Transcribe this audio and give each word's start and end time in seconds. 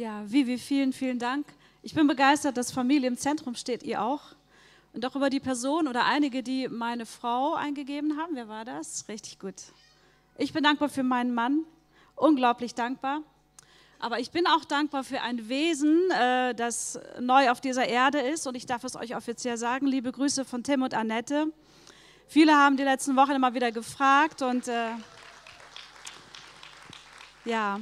Ja, 0.00 0.22
Vivi, 0.24 0.56
vielen, 0.56 0.94
vielen 0.94 1.18
Dank. 1.18 1.44
Ich 1.82 1.92
bin 1.92 2.06
begeistert, 2.06 2.56
dass 2.56 2.72
Familie 2.72 3.06
im 3.06 3.18
Zentrum 3.18 3.54
steht, 3.54 3.82
ihr 3.82 4.00
auch. 4.00 4.22
Und 4.94 5.04
auch 5.04 5.14
über 5.14 5.28
die 5.28 5.40
Person 5.40 5.88
oder 5.88 6.06
einige, 6.06 6.42
die 6.42 6.68
meine 6.68 7.04
Frau 7.04 7.52
eingegeben 7.52 8.16
haben. 8.16 8.34
Wer 8.34 8.48
war 8.48 8.64
das? 8.64 9.04
Richtig 9.08 9.38
gut. 9.38 9.56
Ich 10.38 10.54
bin 10.54 10.64
dankbar 10.64 10.88
für 10.88 11.02
meinen 11.02 11.34
Mann, 11.34 11.66
unglaublich 12.16 12.74
dankbar. 12.74 13.20
Aber 13.98 14.18
ich 14.18 14.30
bin 14.30 14.46
auch 14.46 14.64
dankbar 14.64 15.04
für 15.04 15.20
ein 15.20 15.50
Wesen, 15.50 16.10
äh, 16.12 16.54
das 16.54 16.98
neu 17.20 17.50
auf 17.50 17.60
dieser 17.60 17.86
Erde 17.86 18.20
ist. 18.20 18.46
Und 18.46 18.54
ich 18.54 18.64
darf 18.64 18.84
es 18.84 18.96
euch 18.96 19.14
offiziell 19.14 19.58
sagen. 19.58 19.86
Liebe 19.86 20.12
Grüße 20.12 20.46
von 20.46 20.64
Tim 20.64 20.80
und 20.80 20.94
Annette. 20.94 21.52
Viele 22.26 22.54
haben 22.54 22.78
die 22.78 22.84
letzten 22.84 23.16
Wochen 23.16 23.32
immer 23.32 23.52
wieder 23.52 23.70
gefragt. 23.70 24.40
Und 24.40 24.66
äh, 24.66 24.92
ja, 27.44 27.80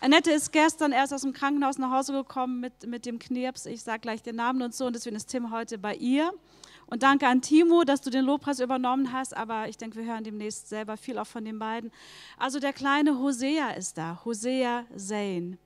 Annette 0.00 0.30
ist 0.30 0.50
gestern 0.52 0.92
erst 0.92 1.12
aus 1.12 1.22
dem 1.22 1.34
Krankenhaus 1.34 1.76
nach 1.76 1.90
Hause 1.90 2.12
gekommen 2.14 2.60
mit, 2.60 2.86
mit 2.86 3.04
dem 3.04 3.18
Knirps. 3.18 3.66
Ich 3.66 3.82
sage 3.82 4.00
gleich 4.00 4.22
den 4.22 4.36
Namen 4.36 4.62
und 4.62 4.74
so. 4.74 4.86
Und 4.86 4.96
deswegen 4.96 5.16
ist 5.16 5.26
Tim 5.26 5.50
heute 5.50 5.76
bei 5.76 5.94
ihr. 5.94 6.32
Und 6.86 7.02
danke 7.02 7.28
an 7.28 7.42
Timo, 7.42 7.84
dass 7.84 8.00
du 8.00 8.08
den 8.10 8.24
Lobpreis 8.24 8.60
übernommen 8.60 9.12
hast. 9.12 9.36
Aber 9.36 9.68
ich 9.68 9.76
denke, 9.76 9.98
wir 9.98 10.04
hören 10.04 10.24
demnächst 10.24 10.68
selber 10.68 10.96
viel 10.96 11.18
auch 11.18 11.26
von 11.26 11.44
den 11.44 11.58
beiden. 11.58 11.92
Also 12.38 12.60
der 12.60 12.72
kleine 12.72 13.18
Hosea 13.18 13.70
ist 13.72 13.98
da, 13.98 14.20
Hosea 14.24 14.86
Zane. 14.96 15.58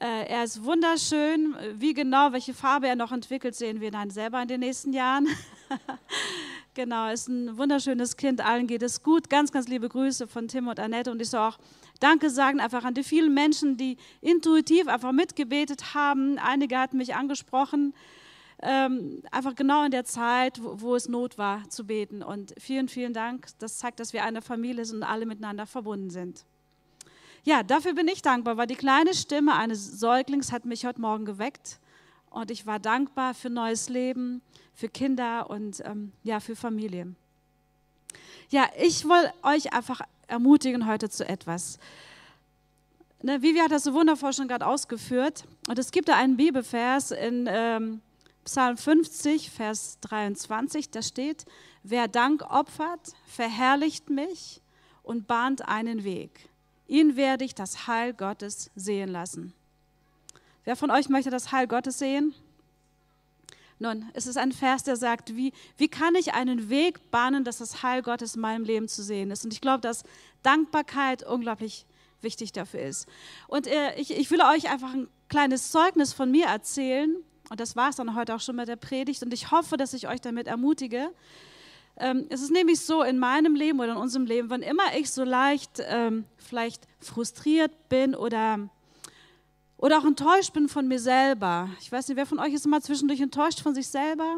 Äh, 0.00 0.28
er 0.28 0.44
ist 0.44 0.62
wunderschön. 0.62 1.56
Wie 1.74 1.94
genau, 1.94 2.32
welche 2.32 2.54
Farbe 2.54 2.88
er 2.88 2.96
noch 2.96 3.12
entwickelt, 3.12 3.54
sehen 3.54 3.80
wir 3.80 3.90
dann 3.90 4.10
selber 4.10 4.40
in 4.40 4.48
den 4.48 4.60
nächsten 4.60 4.92
Jahren. 4.92 5.26
genau, 6.74 7.10
ist 7.10 7.28
ein 7.28 7.58
wunderschönes 7.58 8.16
Kind. 8.16 8.40
Allen 8.40 8.66
geht 8.66 8.82
es 8.82 9.02
gut. 9.02 9.28
Ganz, 9.28 9.50
ganz 9.50 9.66
liebe 9.68 9.88
Grüße 9.88 10.26
von 10.26 10.46
Tim 10.48 10.68
und 10.68 10.78
Annette. 10.78 11.10
Und 11.10 11.20
ich 11.20 11.30
soll 11.30 11.40
auch 11.40 11.58
Danke 12.00 12.30
sagen 12.30 12.60
einfach 12.60 12.84
an 12.84 12.94
die 12.94 13.04
vielen 13.04 13.32
Menschen, 13.32 13.76
die 13.76 13.96
intuitiv 14.20 14.88
einfach 14.88 15.12
mitgebetet 15.12 15.94
haben. 15.94 16.38
Einige 16.38 16.78
hatten 16.78 16.96
mich 16.96 17.14
angesprochen 17.14 17.94
ähm, 18.62 19.22
einfach 19.30 19.54
genau 19.54 19.84
in 19.84 19.90
der 19.90 20.04
Zeit, 20.04 20.62
wo, 20.62 20.80
wo, 20.80 20.94
es 20.94 21.08
Not 21.08 21.38
war, 21.38 21.68
zu 21.70 21.86
beten. 21.86 22.22
Und 22.22 22.54
vielen, 22.58 22.88
vielen 22.88 23.12
Dank. 23.12 23.46
Das 23.58 23.78
zeigt, 23.78 24.00
dass 24.00 24.12
wir 24.12 24.24
eine 24.24 24.42
Familie 24.42 24.84
sind 24.84 24.98
und 24.98 25.02
alle 25.02 25.26
miteinander 25.26 25.66
verbunden 25.66 26.10
sind. 26.10 26.44
Ja, 27.42 27.62
dafür 27.62 27.94
bin 27.94 28.06
ich 28.06 28.20
dankbar, 28.20 28.58
weil 28.58 28.66
die 28.66 28.76
kleine 28.76 29.14
Stimme 29.14 29.54
eines 29.54 29.98
Säuglings 29.98 30.52
hat 30.52 30.66
mich 30.66 30.84
heute 30.84 31.00
Morgen 31.00 31.24
geweckt. 31.24 31.80
Und 32.28 32.50
ich 32.50 32.66
war 32.66 32.78
dankbar 32.78 33.34
für 33.34 33.48
neues 33.48 33.88
Leben, 33.88 34.42
für 34.74 34.88
Kinder 34.88 35.48
und 35.48 35.82
ähm, 35.84 36.12
ja, 36.22 36.38
für 36.38 36.54
Familien. 36.54 37.16
Ja, 38.50 38.68
ich 38.78 39.04
will 39.04 39.32
euch 39.42 39.72
einfach 39.72 40.02
ermutigen 40.30 40.86
heute 40.86 41.10
zu 41.10 41.28
etwas. 41.28 41.78
Ne, 43.22 43.42
Vivi 43.42 43.58
hat 43.58 43.70
das 43.70 43.84
so 43.84 43.92
wundervoll 43.92 44.32
schon 44.32 44.48
gerade 44.48 44.66
ausgeführt. 44.66 45.44
Und 45.68 45.78
es 45.78 45.90
gibt 45.90 46.08
da 46.08 46.16
einen 46.16 46.36
Bibelvers 46.36 47.10
in 47.10 47.46
ähm, 47.50 48.00
Psalm 48.44 48.78
50, 48.78 49.50
Vers 49.50 49.98
23, 50.00 50.90
da 50.90 51.02
steht, 51.02 51.44
wer 51.82 52.08
Dank 52.08 52.42
opfert, 52.42 53.12
verherrlicht 53.26 54.08
mich 54.08 54.62
und 55.02 55.26
bahnt 55.26 55.68
einen 55.68 56.04
Weg. 56.04 56.48
Ihn 56.86 57.16
werde 57.16 57.44
ich 57.44 57.54
das 57.54 57.86
Heil 57.86 58.14
Gottes 58.14 58.70
sehen 58.74 59.10
lassen. 59.10 59.52
Wer 60.64 60.76
von 60.76 60.90
euch 60.90 61.08
möchte 61.08 61.30
das 61.30 61.52
Heil 61.52 61.66
Gottes 61.66 61.98
sehen? 61.98 62.34
Nun, 63.82 64.04
es 64.12 64.26
ist 64.26 64.36
ein 64.36 64.52
Vers, 64.52 64.84
der 64.84 64.96
sagt, 64.96 65.36
wie, 65.36 65.54
wie 65.78 65.88
kann 65.88 66.14
ich 66.14 66.34
einen 66.34 66.68
Weg 66.68 67.10
bahnen, 67.10 67.44
dass 67.44 67.58
das 67.58 67.82
Heil 67.82 68.02
Gottes 68.02 68.34
in 68.34 68.42
meinem 68.42 68.62
Leben 68.62 68.88
zu 68.88 69.02
sehen 69.02 69.30
ist. 69.30 69.42
Und 69.42 69.54
ich 69.54 69.62
glaube, 69.62 69.80
dass 69.80 70.04
Dankbarkeit 70.42 71.22
unglaublich 71.26 71.86
wichtig 72.20 72.52
dafür 72.52 72.80
ist. 72.80 73.08
Und 73.48 73.66
äh, 73.66 73.94
ich, 73.96 74.10
ich 74.10 74.30
will 74.30 74.42
euch 74.42 74.70
einfach 74.70 74.92
ein 74.92 75.08
kleines 75.30 75.70
Zeugnis 75.70 76.12
von 76.12 76.30
mir 76.30 76.44
erzählen, 76.44 77.16
und 77.48 77.58
das 77.58 77.74
war 77.74 77.88
es 77.88 77.96
dann 77.96 78.14
heute 78.14 78.34
auch 78.34 78.40
schon 78.40 78.54
mit 78.54 78.68
der 78.68 78.76
Predigt. 78.76 79.22
Und 79.22 79.32
ich 79.32 79.50
hoffe, 79.50 79.78
dass 79.78 79.94
ich 79.94 80.06
euch 80.06 80.20
damit 80.20 80.46
ermutige. 80.46 81.10
Ähm, 81.96 82.26
es 82.28 82.42
ist 82.42 82.52
nämlich 82.52 82.80
so 82.80 83.02
in 83.02 83.18
meinem 83.18 83.54
Leben 83.54 83.80
oder 83.80 83.92
in 83.92 83.96
unserem 83.96 84.26
Leben, 84.26 84.50
wann 84.50 84.62
immer 84.62 84.94
ich 84.96 85.10
so 85.10 85.24
leicht 85.24 85.82
ähm, 85.88 86.26
vielleicht 86.36 86.86
frustriert 87.00 87.88
bin 87.88 88.14
oder, 88.14 88.68
oder 89.80 89.98
auch 89.98 90.04
enttäuscht 90.04 90.52
bin 90.52 90.68
von 90.68 90.88
mir 90.88 90.98
selber. 90.98 91.70
Ich 91.80 91.90
weiß 91.90 92.08
nicht, 92.08 92.16
wer 92.18 92.26
von 92.26 92.38
euch 92.38 92.52
ist 92.52 92.66
immer 92.66 92.82
zwischendurch 92.82 93.20
enttäuscht 93.20 93.60
von 93.60 93.74
sich 93.74 93.88
selber? 93.88 94.36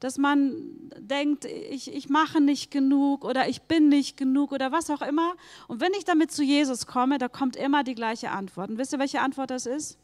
Dass 0.00 0.16
man 0.16 0.54
denkt, 0.98 1.44
ich, 1.44 1.92
ich 1.92 2.08
mache 2.08 2.40
nicht 2.40 2.70
genug 2.70 3.24
oder 3.24 3.46
ich 3.46 3.62
bin 3.62 3.90
nicht 3.90 4.16
genug 4.16 4.52
oder 4.52 4.72
was 4.72 4.88
auch 4.88 5.02
immer. 5.02 5.34
Und 5.68 5.82
wenn 5.82 5.92
ich 5.92 6.06
damit 6.06 6.32
zu 6.32 6.42
Jesus 6.42 6.86
komme, 6.86 7.18
da 7.18 7.28
kommt 7.28 7.56
immer 7.56 7.84
die 7.84 7.94
gleiche 7.94 8.30
Antwort. 8.30 8.70
Und 8.70 8.78
wisst 8.78 8.94
ihr, 8.94 8.98
welche 8.98 9.20
Antwort 9.20 9.50
das 9.50 9.66
ist? 9.66 9.98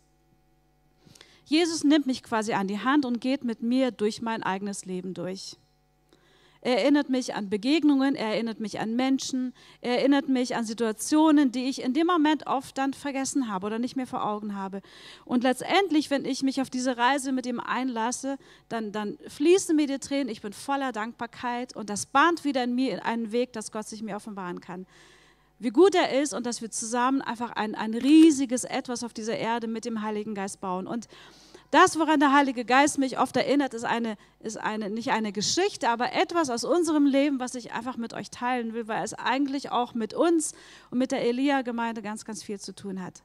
Jesus 1.47 1.83
nimmt 1.83 2.07
mich 2.07 2.23
quasi 2.23 2.53
an 2.53 2.69
die 2.69 2.81
Hand 2.81 3.07
und 3.07 3.19
geht 3.19 3.45
mit 3.45 3.63
mir 3.63 3.91
durch 3.91 4.21
mein 4.21 4.43
eigenes 4.43 4.85
Leben 4.85 5.15
durch. 5.15 5.57
Er 6.63 6.79
erinnert 6.83 7.09
mich 7.09 7.35
an 7.35 7.49
Begegnungen, 7.49 8.15
er 8.15 8.35
erinnert 8.35 8.61
mich 8.61 8.81
an 8.81 8.95
Menschen, 8.95 9.55
er 9.81 9.99
erinnert 9.99 10.29
mich 10.29 10.57
an 10.57 10.67
Situationen, 10.67 11.53
die 11.53 11.71
ich 11.71 11.83
in 11.83 11.95
dem 11.95 12.07
Moment 12.07 12.47
oft 12.47 12.77
dann 12.77 12.93
vergessen 12.93 13.51
habe 13.51 13.67
oder 13.67 13.79
nicht 13.79 13.97
mehr 13.97 14.07
vor 14.07 14.27
Augen 14.27 14.55
habe. 14.55 14.83
Und 15.25 15.43
letztendlich, 15.43 16.11
wenn 16.11 16.27
ich 16.27 16.43
mich 16.43 16.61
auf 16.61 16.69
diese 16.69 16.99
Reise 16.99 17.33
mit 17.33 17.47
ihm 17.47 17.61
einlasse, 17.61 18.37
dann, 18.69 18.93
dann 18.93 19.17
fließen 19.27 19.75
mir 19.75 19.87
die 19.87 19.99
Tränen, 19.99 20.29
ich 20.29 20.43
bin 20.43 20.53
voller 20.53 20.93
Dankbarkeit 20.93 21.75
und 21.75 21.89
das 21.89 22.05
bahnt 22.05 22.45
wieder 22.45 22.63
in 22.63 22.75
mir 22.75 23.07
einen 23.07 23.33
Weg, 23.33 23.55
dass 23.55 23.73
Gott 23.73 23.89
sich 23.89 24.03
mir 24.03 24.17
offenbaren 24.17 24.61
kann. 24.61 24.87
Wie 25.59 25.71
gut 25.71 25.95
er 25.95 26.21
ist 26.21 26.35
und 26.35 26.45
dass 26.45 26.61
wir 26.61 26.71
zusammen 26.71 27.23
einfach 27.23 27.53
ein, 27.53 27.75
ein 27.75 27.95
riesiges 27.95 28.65
Etwas 28.65 29.03
auf 29.03 29.15
dieser 29.15 29.37
Erde 29.37 29.67
mit 29.67 29.87
dem 29.87 30.03
Heiligen 30.03 30.35
Geist 30.35 30.61
bauen. 30.61 30.87
Und 30.87 31.07
das, 31.71 31.99
woran 31.99 32.19
der 32.19 32.33
Heilige 32.33 32.65
Geist 32.65 32.99
mich 32.99 33.19
oft 33.19 33.37
erinnert, 33.37 33.75
ist, 33.75 33.85
eine, 33.85 34.17
ist 34.41 34.57
eine, 34.57 34.91
nicht 34.91 35.13
eine 35.13 35.33
Geschichte, 35.33 35.89
aber 35.89 36.13
etwas 36.13 36.51
aus 36.51 36.65
unserem 36.65 37.07
Leben, 37.07 37.39
was 37.39 37.55
ich 37.55 37.73
einfach 37.73 37.97
mit 37.97 38.13
euch 38.13 38.31
teilen 38.31 38.75
will, 38.75 38.89
weil 38.89 39.05
es 39.05 39.15
eigentlich 39.15 39.71
auch 39.71 39.95
mit 39.95 40.13
uns 40.13 40.53
und 40.91 40.99
mit 40.99 41.13
der 41.13 41.23
Elia-Gemeinde 41.23 42.03
ganz, 42.03 42.25
ganz 42.25 42.43
viel 42.43 42.59
zu 42.59 42.75
tun 42.75 43.01
hat. 43.01 43.23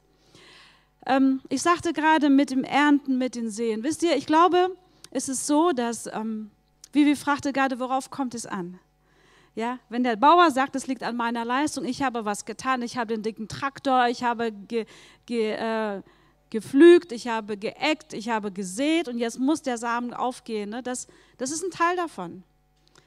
Ähm, 1.06 1.40
ich 1.48 1.62
sagte 1.62 1.92
gerade 1.92 2.30
mit 2.30 2.50
dem 2.50 2.62
Ernten, 2.62 3.18
mit 3.18 3.34
den 3.34 3.50
Seen. 3.50 3.82
Wisst 3.82 4.04
ihr, 4.04 4.16
ich 4.16 4.26
glaube, 4.26 4.70
es 5.10 5.28
ist 5.28 5.46
so, 5.46 5.72
dass, 5.72 6.06
ähm, 6.06 6.50
wie 6.92 7.04
wir 7.04 7.16
fragte 7.16 7.52
gerade, 7.52 7.80
worauf 7.80 8.10
kommt 8.10 8.34
es 8.34 8.46
an? 8.46 8.78
Ja, 9.56 9.78
wenn 9.88 10.04
der 10.04 10.16
Bauer 10.16 10.50
sagt, 10.50 10.76
es 10.76 10.86
liegt 10.86 11.02
an 11.02 11.16
meiner 11.16 11.44
Leistung, 11.44 11.84
ich 11.84 12.02
habe 12.02 12.24
was 12.24 12.44
getan, 12.44 12.82
ich 12.82 12.98
habe 12.98 13.14
den 13.14 13.22
dicken 13.22 13.48
Traktor, 13.48 14.06
ich 14.08 14.22
habe 14.22 14.52
ge, 14.52 14.84
ge, 15.24 15.52
äh, 15.52 16.02
gepflügt, 16.50 17.12
ich 17.12 17.28
habe 17.28 17.56
geeckt, 17.56 18.12
ich 18.12 18.28
habe 18.28 18.52
gesät 18.52 19.08
und 19.08 19.18
jetzt 19.18 19.38
muss 19.38 19.62
der 19.62 19.78
Samen 19.78 20.14
aufgehen. 20.14 20.70
Ne? 20.70 20.82
Das, 20.82 21.06
das 21.38 21.50
ist 21.50 21.62
ein 21.62 21.70
Teil 21.70 21.96
davon. 21.96 22.42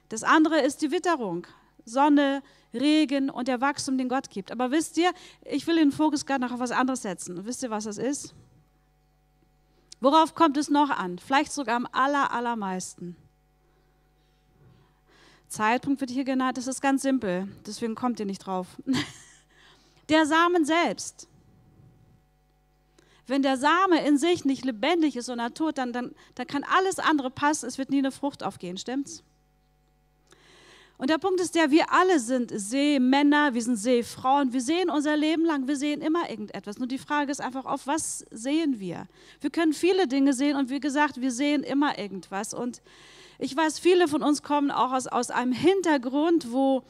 Das 0.09 0.23
andere 0.23 0.59
ist 0.61 0.81
die 0.81 0.91
Witterung. 0.91 1.47
Sonne, 1.85 2.43
Regen 2.73 3.29
und 3.29 3.47
der 3.47 3.61
Wachstum, 3.61 3.97
den 3.97 4.09
Gott 4.09 4.29
gibt. 4.29 4.51
Aber 4.51 4.71
wisst 4.71 4.97
ihr, 4.97 5.11
ich 5.45 5.65
will 5.67 5.77
den 5.77 5.91
Fokus 5.91 6.25
gerade 6.25 6.41
noch 6.41 6.51
auf 6.51 6.59
was 6.59 6.71
anderes 6.71 7.01
setzen. 7.01 7.45
wisst 7.45 7.63
ihr, 7.63 7.69
was 7.69 7.85
das 7.85 7.97
ist? 7.97 8.33
Worauf 10.01 10.35
kommt 10.35 10.57
es 10.57 10.69
noch 10.69 10.89
an? 10.89 11.19
Vielleicht 11.19 11.51
sogar 11.51 11.75
am 11.75 11.87
aller, 11.91 12.31
allermeisten. 12.31 13.15
Zeitpunkt 15.49 15.99
wird 15.99 16.11
hier 16.11 16.23
genannt, 16.25 16.57
das 16.57 16.67
ist 16.67 16.79
ganz 16.79 17.01
simpel, 17.01 17.47
deswegen 17.65 17.95
kommt 17.95 18.19
ihr 18.19 18.27
nicht 18.27 18.45
drauf. 18.45 18.67
Der 20.09 20.25
Samen 20.25 20.63
selbst. 20.63 21.28
Wenn 23.29 23.43
der 23.43 23.57
Same 23.57 24.05
in 24.05 24.17
sich 24.17 24.43
nicht 24.43 24.65
lebendig 24.65 25.15
ist 25.15 25.29
und 25.29 25.39
tot, 25.55 25.77
dann, 25.77 25.93
dann, 25.93 26.15
dann 26.35 26.47
kann 26.47 26.63
alles 26.63 26.99
andere 26.99 27.29
passen, 27.29 27.67
es 27.67 27.77
wird 27.77 27.89
nie 27.89 27.99
eine 27.99 28.11
Frucht 28.11 28.43
aufgehen, 28.43 28.77
stimmt's? 28.77 29.23
Und 30.97 31.09
der 31.09 31.17
Punkt 31.17 31.39
ist 31.39 31.55
der, 31.55 31.71
wir 31.71 31.93
alle 31.93 32.19
sind 32.19 32.51
Seemänner, 32.53 33.53
wir 33.53 33.61
sind 33.61 33.77
Seefrauen, 33.77 34.51
wir 34.51 34.59
sehen 34.59 34.89
unser 34.89 35.15
Leben 35.15 35.45
lang, 35.45 35.65
wir 35.65 35.77
sehen 35.77 36.01
immer 36.01 36.29
irgendetwas. 36.29 36.77
Nur 36.77 36.89
die 36.89 36.97
Frage 36.97 37.31
ist 37.31 37.39
einfach, 37.39 37.63
auf 37.63 37.87
was 37.87 38.25
sehen 38.31 38.81
wir? 38.81 39.07
Wir 39.39 39.49
können 39.49 39.71
viele 39.71 40.07
Dinge 40.07 40.33
sehen 40.33 40.57
und 40.57 40.69
wie 40.69 40.81
gesagt, 40.81 41.21
wir 41.21 41.31
sehen 41.31 41.63
immer 41.63 41.97
irgendwas. 41.97 42.53
Und 42.53 42.81
ich 43.37 43.55
weiß, 43.55 43.79
viele 43.79 44.09
von 44.09 44.21
uns 44.21 44.43
kommen 44.43 44.71
auch 44.71 44.91
aus, 44.91 45.07
aus 45.07 45.31
einem 45.31 45.53
Hintergrund, 45.53 46.51
wo, 46.51 46.83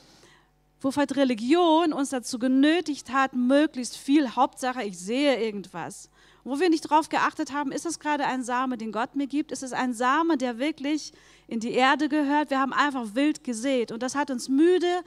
wo 0.82 0.90
vielleicht 0.90 1.16
Religion 1.16 1.94
uns 1.94 2.10
dazu 2.10 2.40
genötigt 2.40 3.14
hat, 3.14 3.36
möglichst 3.36 3.96
viel, 3.96 4.36
Hauptsache 4.36 4.84
ich 4.84 4.98
sehe 4.98 5.40
irgendwas 5.40 6.10
wo 6.50 6.60
wir 6.60 6.70
nicht 6.70 6.90
darauf 6.90 7.10
geachtet 7.10 7.54
haben, 7.54 7.72
ist 7.72 7.86
es 7.86 8.00
gerade 8.00 8.26
ein 8.26 8.44
Same, 8.44 8.78
den 8.78 8.92
Gott 8.92 9.16
mir 9.16 9.28
gibt? 9.28 9.52
Ist 9.52 9.64
es 9.64 9.72
ein 9.72 9.94
Same, 9.94 10.38
der 10.38 10.58
wirklich 10.58 11.14
in 11.48 11.60
die 11.60 11.72
Erde 11.72 12.10
gehört? 12.10 12.50
Wir 12.50 12.60
haben 12.60 12.74
einfach 12.74 13.14
wild 13.14 13.44
gesät 13.44 13.92
und 13.92 14.02
das 14.02 14.16
hat 14.16 14.32
uns 14.32 14.50
müde 14.50 15.04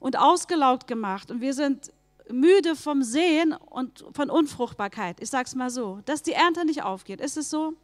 und 0.00 0.18
ausgelaugt 0.18 0.86
gemacht 0.86 1.30
und 1.30 1.40
wir 1.40 1.54
sind 1.54 1.90
müde 2.30 2.76
vom 2.76 3.02
Sehen 3.02 3.54
und 3.54 4.04
von 4.12 4.30
Unfruchtbarkeit. 4.30 5.16
Ich 5.20 5.30
sage 5.30 5.46
es 5.46 5.54
mal 5.54 5.70
so, 5.70 6.00
dass 6.04 6.22
die 6.22 6.32
Ernte 6.32 6.64
nicht 6.64 6.82
aufgeht. 6.82 7.20
Ist 7.20 7.36
es 7.36 7.48
so? 7.50 7.74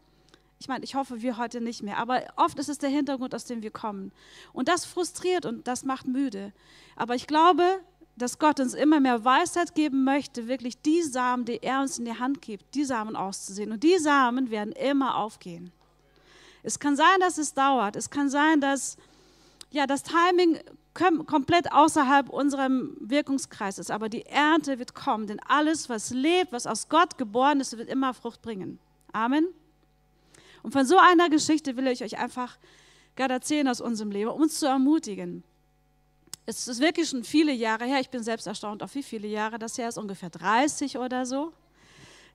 Ich 0.58 0.68
meine, 0.68 0.84
ich 0.84 0.94
hoffe, 0.94 1.22
wir 1.22 1.38
heute 1.38 1.60
nicht 1.60 1.82
mehr, 1.82 1.96
aber 1.98 2.22
oft 2.36 2.58
ist 2.58 2.68
es 2.68 2.78
der 2.78 2.90
Hintergrund, 2.90 3.34
aus 3.34 3.46
dem 3.46 3.62
wir 3.62 3.70
kommen. 3.70 4.12
Und 4.52 4.68
das 4.68 4.84
frustriert 4.84 5.44
und 5.44 5.66
das 5.66 5.84
macht 5.84 6.06
müde. 6.06 6.52
Aber 6.94 7.14
ich 7.14 7.26
glaube, 7.26 7.80
dass 8.16 8.38
Gott 8.38 8.60
uns 8.60 8.74
immer 8.74 9.00
mehr 9.00 9.24
Weisheit 9.24 9.74
geben 9.74 10.04
möchte, 10.04 10.48
wirklich 10.48 10.80
die 10.82 11.02
Samen, 11.02 11.44
die 11.44 11.62
er 11.62 11.80
uns 11.80 11.98
in 11.98 12.04
die 12.04 12.18
Hand 12.18 12.42
gibt, 12.42 12.74
die 12.74 12.84
Samen 12.84 13.16
auszusehen. 13.16 13.72
Und 13.72 13.82
die 13.82 13.98
Samen 13.98 14.50
werden 14.50 14.72
immer 14.72 15.16
aufgehen. 15.16 15.72
Es 16.62 16.78
kann 16.78 16.94
sein, 16.96 17.20
dass 17.20 17.38
es 17.38 17.54
dauert. 17.54 17.96
Es 17.96 18.10
kann 18.10 18.28
sein, 18.28 18.60
dass 18.60 18.96
ja, 19.70 19.86
das 19.86 20.02
Timing 20.02 20.58
komplett 20.94 21.72
außerhalb 21.72 22.28
unserem 22.28 22.96
Wirkungskreis 23.00 23.78
ist. 23.78 23.90
Aber 23.90 24.08
die 24.08 24.26
Ernte 24.26 24.78
wird 24.78 24.94
kommen, 24.94 25.26
denn 25.26 25.40
alles, 25.40 25.88
was 25.88 26.10
lebt, 26.10 26.52
was 26.52 26.66
aus 26.66 26.88
Gott 26.88 27.16
geboren 27.16 27.60
ist, 27.60 27.76
wird 27.78 27.88
immer 27.88 28.12
Frucht 28.12 28.42
bringen. 28.42 28.78
Amen. 29.12 29.46
Und 30.62 30.72
von 30.72 30.86
so 30.86 30.98
einer 30.98 31.28
Geschichte 31.30 31.76
will 31.76 31.86
ich 31.88 32.04
euch 32.04 32.18
einfach 32.18 32.58
gerade 33.16 33.34
erzählen 33.34 33.68
aus 33.68 33.80
unserem 33.80 34.10
Leben, 34.10 34.30
um 34.30 34.42
uns 34.42 34.58
zu 34.58 34.66
ermutigen. 34.66 35.42
Es 36.44 36.66
ist 36.66 36.80
wirklich 36.80 37.08
schon 37.08 37.22
viele 37.24 37.52
Jahre 37.52 37.84
her, 37.84 38.00
ich 38.00 38.10
bin 38.10 38.22
selbst 38.22 38.46
erstaunt, 38.46 38.82
auf 38.82 38.94
wie 38.94 39.02
viele 39.02 39.28
Jahre 39.28 39.58
das 39.58 39.78
her 39.78 39.88
ist, 39.88 39.98
ungefähr 39.98 40.30
30 40.30 40.98
oder 40.98 41.24
so. 41.24 41.52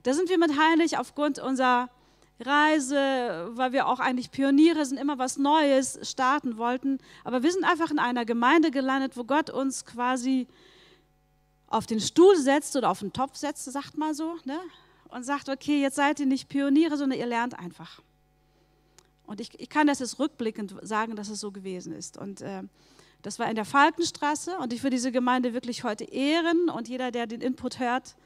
Da 0.02 0.14
sind 0.14 0.30
wir 0.30 0.38
mit 0.38 0.58
Heinrich 0.58 0.96
aufgrund 0.96 1.38
unserer 1.38 1.90
Reise, 2.40 3.50
weil 3.52 3.72
wir 3.72 3.86
auch 3.88 3.98
eigentlich 4.00 4.30
Pioniere 4.30 4.86
sind, 4.86 4.98
immer 4.98 5.18
was 5.18 5.36
Neues 5.36 5.98
starten 6.02 6.56
wollten. 6.56 6.98
Aber 7.24 7.42
wir 7.42 7.52
sind 7.52 7.64
einfach 7.64 7.90
in 7.90 7.98
einer 7.98 8.24
Gemeinde 8.24 8.70
gelandet, 8.70 9.16
wo 9.16 9.24
Gott 9.24 9.50
uns 9.50 9.84
quasi 9.84 10.46
auf 11.66 11.86
den 11.86 12.00
Stuhl 12.00 12.36
setzt 12.36 12.76
oder 12.76 12.90
auf 12.90 13.00
den 13.00 13.12
Topf 13.12 13.36
setzt, 13.36 13.64
sagt 13.64 13.98
mal 13.98 14.14
so, 14.14 14.36
ne? 14.44 14.58
und 15.08 15.24
sagt, 15.24 15.48
okay, 15.48 15.80
jetzt 15.80 15.96
seid 15.96 16.20
ihr 16.20 16.26
nicht 16.26 16.48
Pioniere, 16.48 16.96
sondern 16.96 17.18
ihr 17.18 17.26
lernt 17.26 17.58
einfach. 17.58 18.00
Und 19.26 19.40
ich, 19.40 19.58
ich 19.58 19.68
kann 19.68 19.86
das 19.86 19.98
jetzt 19.98 20.18
rückblickend 20.18 20.74
sagen, 20.82 21.16
dass 21.16 21.28
es 21.28 21.40
so 21.40 21.50
gewesen 21.50 21.92
ist. 21.92 22.16
Und 22.16 22.40
äh, 22.40 22.62
das 23.22 23.38
war 23.38 23.48
in 23.48 23.56
der 23.56 23.64
Falkenstraße 23.64 24.56
und 24.58 24.72
ich 24.72 24.82
will 24.82 24.90
diese 24.90 25.12
Gemeinde 25.12 25.52
wirklich 25.54 25.84
heute 25.84 26.04
ehren 26.04 26.68
und 26.68 26.88
jeder, 26.88 27.10
der 27.10 27.26
den 27.26 27.40
Input 27.40 27.78
hört, 27.78 28.16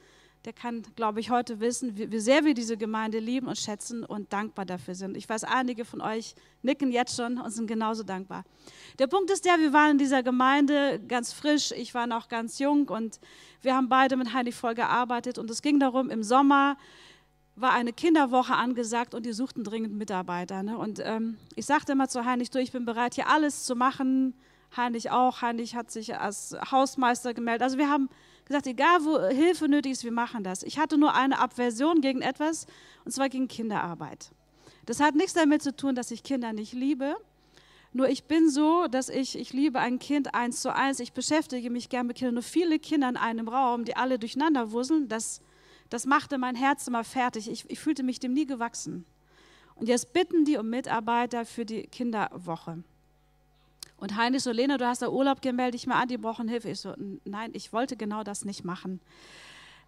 der 0.45 0.53
kann, 0.53 0.83
glaube 0.97 1.21
ich, 1.21 1.31
heute 1.31 1.61
wissen, 1.61 1.97
wie, 1.97 2.11
wie, 2.11 2.19
sehr 2.19 2.45
wir 2.45 2.55
diese 2.55 2.77
Gemeinde 2.77 3.21
lieben 3.21 3.47
und 3.47 3.57
schätzen 3.57 4.05
und 4.05 4.33
dankbar 4.33 4.65
dafür 4.67 4.95
sind. 4.95 5.17
Ich 5.17 5.29
weiß, 5.29 5.45
einige 5.45 5.85
von 5.85 6.01
euch 6.01 6.35
nicken 6.63 6.91
jetzt 6.91 7.17
schon 7.17 7.39
und 7.39 7.51
sind 7.53 7.69
genauso 7.69 8.03
dankbar. 8.03 8.45
Der 8.99 9.07
Punkt 9.07 9.31
ist 9.31 9.45
der, 9.45 9.59
wir 9.59 9.73
waren 9.73 9.93
in 9.93 9.99
dieser 9.99 10.23
Gemeinde 10.23 11.01
ganz 11.07 11.33
frisch, 11.33 11.71
ich 11.73 11.95
war 11.95 12.07
noch 12.09 12.29
ganz 12.29 12.59
jung 12.59 12.89
und 12.89 13.21
wir 13.63 13.77
haben 13.77 13.89
beide 13.89 14.17
mit 14.17 14.35
Heidi 14.35 14.51
voll 14.51 14.75
gearbeitet 14.75 15.39
und 15.39 15.49
es 15.49 15.63
ging 15.63 15.79
darum, 15.79 16.11
im 16.11 16.25
Sommer 16.25 16.77
war 17.55 17.73
eine 17.73 17.93
Kinderwoche 17.93 18.55
angesagt 18.55 19.15
und 19.15 19.27
die 19.27 19.33
suchten 19.33 19.63
dringend 19.63 19.95
Mitarbeiter. 19.95 20.63
Ne? 20.63 20.77
Und 20.77 21.01
ähm, 21.05 21.37
ich 21.55 21.67
sagte 21.67 21.93
immer 21.93 22.09
zu 22.09 22.25
Heinrich, 22.25 22.51
du, 22.51 22.59
ich 22.59 22.73
bin 22.73 22.85
bereit, 22.85 23.15
hier 23.15 23.29
alles 23.29 23.65
zu 23.65 23.77
machen. 23.77 24.35
Heinrich 24.77 25.11
auch. 25.11 25.43
Heinrich 25.43 25.75
hat 25.75 25.91
sich 25.91 26.17
als 26.17 26.57
Hausmeister 26.71 27.35
gemeldet. 27.35 27.63
Also 27.63 27.79
wir 27.79 27.89
haben 27.89 28.09
gesagt, 28.45 28.67
egal 28.67 29.05
wo 29.05 29.21
Hilfe 29.29 29.69
nötig 29.69 29.93
ist, 29.93 30.05
wir 30.05 30.13
machen 30.13 30.45
das. 30.45 30.63
Ich 30.63 30.79
hatte 30.79 30.99
nur 30.99 31.15
eine 31.15 31.39
Aversion 31.39 32.01
gegen 32.01 32.23
etwas, 32.23 32.67
und 33.05 33.13
zwar 33.13 33.29
gegen 33.29 33.49
Kinderarbeit. 33.49 34.31
Das 34.87 35.01
hat 35.01 35.15
nichts 35.15 35.35
damit 35.35 35.63
zu 35.63 35.75
tun, 35.75 35.95
dass 35.95 36.11
ich 36.11 36.23
Kinder 36.23 36.53
nicht 36.53 36.73
liebe. 36.73 37.17
Nur 37.93 38.09
ich 38.09 38.25
bin 38.25 38.49
so, 38.49 38.87
dass 38.89 39.09
ich, 39.09 39.39
ich 39.39 39.53
liebe 39.53 39.79
ein 39.79 39.99
Kind 39.99 40.35
eins 40.35 40.63
zu 40.63 40.75
eins. 40.75 40.99
Ich 40.99 41.13
beschäftige 41.13 41.71
mich 41.71 41.89
gern 41.89 42.07
mit 42.07 42.17
Kindern. 42.17 42.35
Nur 42.35 42.43
viele 42.43 42.79
Kinder 42.79 43.09
in 43.09 43.17
einem 43.17 43.49
Raum, 43.49 43.85
die 43.85 43.97
alle 43.97 44.19
durcheinander 44.19 44.73
wurzeln, 44.73 45.09
das, 45.09 45.43
das 45.91 46.07
machte 46.07 46.39
mein 46.39 46.57
Herz 46.57 46.87
immer 46.89 47.05
fertig. 47.05 47.51
Ich, 47.51 47.69
ich 47.71 47.79
fühlte 47.79 48.03
mich 48.03 48.19
dem 48.19 48.33
nie 48.33 48.47
gewachsen. 48.47 49.05
Und 49.75 49.89
jetzt 49.89 50.13
bitten 50.13 50.45
die 50.45 50.57
um 50.57 50.71
Mitarbeiter 50.71 51.45
für 51.45 51.67
die 51.67 51.83
Kinderwoche. 51.83 52.83
Und 54.03 54.17
Heinrich 54.17 54.43
so, 54.43 54.51
Lena, 54.51 54.79
du 54.79 54.87
hast 54.89 55.01
da 55.01 55.11
Urlaub 55.11 55.41
gemeldet, 55.43 55.77
ich 55.77 55.87
mal 55.87 56.03
an, 56.03 56.09
die 56.09 56.19
brauchen 56.19 56.49
Hilfe. 56.49 56.71
Ich 56.71 56.81
so, 56.81 56.93
nein, 57.25 57.51
ich 57.53 57.73
wollte 57.73 57.97
genau 57.97 58.25
das 58.25 58.45
nicht 58.45 58.65
machen. 58.65 59.01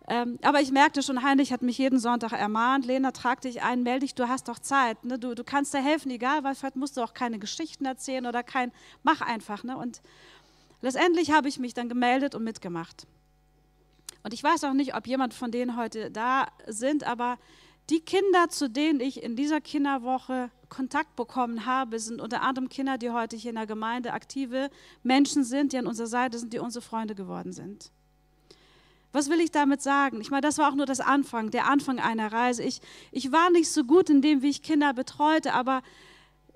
Ähm, 0.06 0.38
aber 0.42 0.60
ich 0.60 0.70
merkte 0.70 1.02
schon, 1.02 1.24
Heinrich 1.24 1.52
hat 1.52 1.62
mich 1.62 1.78
jeden 1.78 1.98
Sonntag 1.98 2.30
ermahnt, 2.30 2.86
Lena, 2.86 3.10
trag 3.10 3.40
dich 3.40 3.62
ein, 3.62 3.82
melde 3.82 4.06
dich, 4.06 4.14
du 4.14 4.28
hast 4.28 4.46
doch 4.46 4.60
Zeit, 4.60 5.04
ne? 5.04 5.18
du, 5.18 5.34
du 5.34 5.42
kannst 5.42 5.74
dir 5.74 5.82
helfen, 5.82 6.12
egal, 6.12 6.44
weil 6.44 6.54
vielleicht 6.54 6.76
musst 6.76 6.96
du 6.96 7.02
auch 7.02 7.12
keine 7.12 7.40
Geschichten 7.40 7.86
erzählen 7.86 8.24
oder 8.26 8.44
kein, 8.44 8.70
mach 9.02 9.20
einfach. 9.20 9.64
Ne? 9.64 9.76
Und 9.76 10.00
letztendlich 10.80 11.32
habe 11.32 11.48
ich 11.48 11.58
mich 11.58 11.74
dann 11.74 11.88
gemeldet 11.88 12.36
und 12.36 12.44
mitgemacht. 12.44 13.08
Und 14.22 14.32
ich 14.32 14.44
weiß 14.44 14.62
auch 14.62 14.74
nicht, 14.74 14.94
ob 14.94 15.08
jemand 15.08 15.34
von 15.34 15.50
denen 15.50 15.76
heute 15.76 16.12
da 16.12 16.46
sind, 16.68 17.02
aber 17.02 17.36
die 17.90 18.00
Kinder, 18.00 18.48
zu 18.48 18.70
denen 18.70 19.00
ich 19.00 19.22
in 19.22 19.36
dieser 19.36 19.60
Kinderwoche 19.60 20.50
Kontakt 20.68 21.16
bekommen 21.16 21.66
habe, 21.66 21.98
sind 22.00 22.20
unter 22.20 22.42
anderem 22.42 22.68
Kinder, 22.68 22.98
die 22.98 23.10
heute 23.10 23.36
hier 23.36 23.50
in 23.50 23.56
der 23.56 23.66
Gemeinde 23.66 24.12
aktive 24.12 24.70
Menschen 25.02 25.44
sind, 25.44 25.72
die 25.72 25.78
an 25.78 25.86
unserer 25.86 26.06
Seite 26.06 26.38
sind, 26.38 26.52
die 26.52 26.58
unsere 26.58 26.82
Freunde 26.82 27.14
geworden 27.14 27.52
sind. 27.52 27.90
Was 29.12 29.30
will 29.30 29.40
ich 29.40 29.52
damit 29.52 29.80
sagen? 29.80 30.20
Ich 30.20 30.30
meine, 30.30 30.40
das 30.40 30.58
war 30.58 30.70
auch 30.70 30.74
nur 30.74 30.86
das 30.86 30.98
Anfang, 30.98 31.52
der 31.52 31.68
Anfang 31.68 32.00
einer 32.00 32.32
Reise. 32.32 32.64
Ich, 32.64 32.80
ich 33.12 33.30
war 33.30 33.50
nicht 33.50 33.70
so 33.70 33.84
gut 33.84 34.10
in 34.10 34.22
dem, 34.22 34.42
wie 34.42 34.50
ich 34.50 34.62
Kinder 34.62 34.92
betreute, 34.92 35.52
aber 35.52 35.82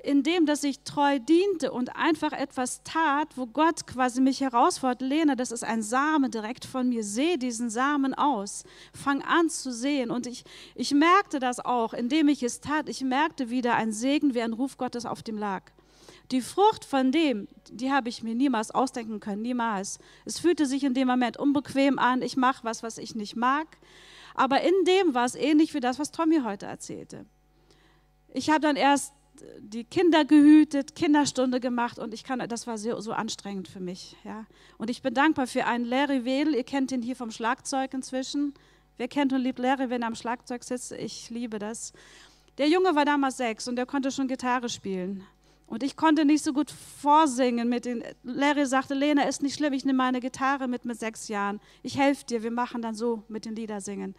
in 0.03 0.23
dem, 0.23 0.47
dass 0.47 0.63
ich 0.63 0.81
treu 0.85 1.19
diente 1.19 1.73
und 1.73 1.97
einfach 1.97 2.33
etwas 2.33 2.83
tat, 2.85 3.37
wo 3.37 3.47
Gott 3.47 3.87
quasi 3.87 4.21
mich 4.21 4.41
herausfordert, 4.41 5.03
Lena, 5.03 5.35
das 5.35 5.51
ist 5.51 5.65
ein 5.65 5.83
Samen 5.83 6.31
direkt 6.31 6.65
von 6.65 6.89
mir, 6.89 7.03
sehe 7.03 7.37
diesen 7.37 7.69
Samen 7.69 8.15
aus, 8.15 8.63
fang 8.95 9.23
an 9.23 9.51
zu 9.51 9.73
sehen. 9.73 10.11
Und 10.11 10.27
ich, 10.27 10.45
ich 10.77 10.95
merkte 10.95 11.41
das 11.41 11.59
auch, 11.59 11.95
indem 11.95 12.29
ich 12.29 12.45
es 12.45 12.61
tat, 12.61 12.89
ich 12.89 13.01
merkte 13.01 13.51
wieder 13.51 13.75
ein 13.75 13.93
Segen, 13.93 14.35
wie 14.35 14.43
ein 14.43 14.53
Ruf 14.53 14.77
Gottes 14.77 15.05
auf 15.05 15.23
dem 15.23 15.37
lag. 15.37 15.63
Die 16.31 16.43
Frucht 16.43 16.85
von 16.85 17.11
dem, 17.11 17.49
die 17.71 17.91
habe 17.91 18.09
ich 18.09 18.23
mir 18.23 18.35
niemals 18.35 18.71
ausdenken 18.71 19.19
können, 19.19 19.43
niemals. 19.43 19.99
Es 20.25 20.39
fühlte 20.39 20.67
sich 20.67 20.85
in 20.85 20.95
dem 20.95 21.09
Moment 21.09 21.39
unbequem 21.39 21.99
an, 21.99 22.23
ich 22.23 22.37
mache 22.37 22.65
was, 22.65 22.83
was 22.83 22.99
ich 22.99 23.15
nicht 23.15 23.35
mag. 23.35 23.67
Aber 24.35 24.61
in 24.61 24.75
dem 24.87 25.15
war 25.15 25.25
es 25.25 25.35
ähnlich 25.35 25.75
wie 25.75 25.81
das, 25.81 25.99
was 25.99 26.13
Tommy 26.13 26.43
heute 26.45 26.67
erzählte. 26.67 27.27
Ich 28.33 28.51
habe 28.51 28.61
dann 28.61 28.77
erst 28.77 29.13
die 29.59 29.85
Kinder 29.85 30.25
gehütet, 30.25 30.95
Kinderstunde 30.95 31.61
gemacht 31.61 31.99
und 31.99 32.15
ich 32.15 32.25
kann, 32.25 32.41
das 32.49 32.67
war 32.67 32.79
so, 32.79 33.01
so 33.01 33.13
anstrengend 33.13 33.69
für 33.69 33.81
mich. 33.81 34.17
Ja. 34.25 34.47
Und 34.79 34.91
ich 34.91 35.03
bin 35.03 35.15
dankbar 35.15 35.47
für 35.47 35.67
einen 35.67 35.85
Larry 35.85 36.25
Wedel, 36.25 36.55
ihr 36.55 36.65
kennt 36.65 36.93
ihn 36.93 37.03
hier 37.03 37.17
vom 37.17 37.31
Schlagzeug 37.31 37.95
inzwischen. 37.95 38.55
Wer 38.97 39.09
kennt 39.09 39.33
und 39.33 39.41
liebt 39.41 39.59
Larry, 39.59 39.91
wenn 39.91 40.03
er 40.03 40.09
am 40.09 40.15
Schlagzeug 40.15 40.65
sitzt? 40.65 40.93
Ich 40.93 41.31
liebe 41.31 41.59
das. 41.59 41.93
Der 42.59 42.69
Junge 42.69 42.97
war 42.97 43.05
damals 43.05 43.37
sechs 43.37 43.69
und 43.69 43.77
der 43.77 43.87
konnte 43.87 44.11
schon 44.11 44.27
Gitarre 44.27 44.69
spielen. 44.69 45.25
Und 45.69 45.83
ich 45.83 45.97
konnte 45.97 46.25
nicht 46.25 46.43
so 46.43 46.53
gut 46.53 46.71
vorsingen 46.71 47.69
mit 47.69 47.85
den. 47.85 48.03
Larry 48.23 48.65
sagte, 48.65 48.95
Lena, 48.95 49.29
ist 49.29 49.43
nicht 49.43 49.55
schlimm, 49.55 49.75
ich 49.75 49.85
nehme 49.85 49.99
meine 49.99 50.19
Gitarre 50.19 50.67
mit 50.67 50.87
mit 50.87 50.99
sechs 50.99 51.29
Jahren. 51.29 51.61
Ich 51.83 51.99
helfe 51.99 52.25
dir, 52.25 52.43
wir 52.43 52.51
machen 52.51 52.81
dann 52.81 52.95
so 52.95 53.23
mit 53.29 53.45
den 53.45 53.55
Liedersingen. 53.55 54.15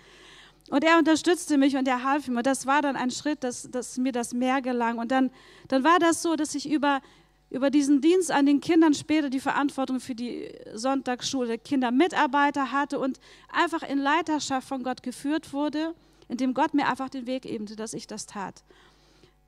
Und 0.69 0.83
er 0.83 0.99
unterstützte 0.99 1.57
mich 1.57 1.75
und 1.75 1.87
er 1.87 2.03
half 2.03 2.27
mir. 2.27 2.37
Und 2.37 2.45
das 2.45 2.65
war 2.65 2.81
dann 2.81 2.95
ein 2.95 3.09
Schritt, 3.11 3.43
dass, 3.43 3.69
dass 3.71 3.97
mir 3.97 4.11
das 4.11 4.33
mehr 4.33 4.61
gelang. 4.61 4.99
Und 4.99 5.11
dann, 5.11 5.31
dann 5.67 5.83
war 5.83 5.99
das 5.99 6.21
so, 6.21 6.35
dass 6.35 6.53
ich 6.53 6.69
über, 6.69 7.01
über 7.49 7.71
diesen 7.71 8.01
Dienst 8.01 8.31
an 8.31 8.45
den 8.45 8.61
Kindern 8.61 8.93
später 8.93 9.29
die 9.29 9.39
Verantwortung 9.39 9.99
für 9.99 10.13
die 10.13 10.51
Sonntagsschule 10.73 11.57
Kindermitarbeiter 11.57 12.71
hatte 12.71 12.99
und 12.99 13.19
einfach 13.51 13.81
in 13.81 13.97
Leiterschaft 13.97 14.67
von 14.67 14.83
Gott 14.83 15.01
geführt 15.01 15.53
wurde, 15.53 15.95
indem 16.27 16.53
Gott 16.53 16.75
mir 16.75 16.87
einfach 16.87 17.09
den 17.09 17.25
Weg 17.25 17.45
ebnete, 17.45 17.75
dass 17.75 17.93
ich 17.93 18.05
das 18.05 18.27
tat. 18.27 18.63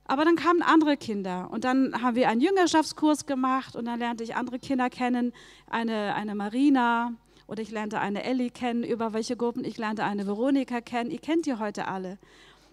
Aber 0.04 0.24
dann 0.24 0.34
kamen 0.34 0.62
andere 0.62 0.96
Kinder 0.96 1.48
und 1.52 1.62
dann 1.62 2.02
haben 2.02 2.16
wir 2.16 2.28
einen 2.28 2.40
Jüngerschaftskurs 2.40 3.26
gemacht 3.26 3.76
und 3.76 3.84
dann 3.84 4.00
lernte 4.00 4.24
ich 4.24 4.34
andere 4.34 4.58
Kinder 4.58 4.90
kennen, 4.90 5.32
eine, 5.70 6.14
eine 6.16 6.34
Marina, 6.34 7.12
oder 7.52 7.60
ich 7.60 7.70
lernte 7.70 8.00
eine 8.00 8.24
Ellie 8.24 8.48
kennen, 8.48 8.82
über 8.82 9.12
welche 9.12 9.36
Gruppen, 9.36 9.62
ich 9.62 9.76
lernte 9.76 10.04
eine 10.04 10.26
Veronika 10.26 10.80
kennen. 10.80 11.10
Ihr 11.10 11.18
kennt 11.18 11.44
die 11.44 11.58
heute 11.58 11.86
alle. 11.86 12.18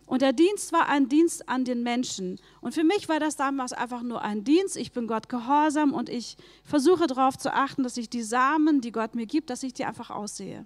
Und 0.05 0.21
der 0.21 0.31
Dienst 0.31 0.71
war 0.71 0.87
ein 0.87 1.09
Dienst 1.09 1.49
an 1.49 1.65
den 1.65 1.83
Menschen. 1.83 2.39
Und 2.61 2.73
für 2.73 2.85
mich 2.85 3.09
war 3.09 3.19
das 3.19 3.35
damals 3.35 3.73
einfach 3.73 4.03
nur 4.03 4.21
ein 4.21 4.45
Dienst. 4.45 4.77
Ich 4.77 4.93
bin 4.93 5.05
Gott 5.05 5.27
gehorsam 5.27 5.93
und 5.93 6.07
ich 6.07 6.37
versuche 6.63 7.07
darauf 7.07 7.37
zu 7.37 7.53
achten, 7.53 7.83
dass 7.83 7.97
ich 7.97 8.09
die 8.09 8.23
Samen, 8.23 8.79
die 8.79 8.93
Gott 8.93 9.15
mir 9.15 9.25
gibt, 9.25 9.49
dass 9.49 9.63
ich 9.63 9.73
die 9.73 9.83
einfach 9.83 10.11
aussehe. 10.11 10.65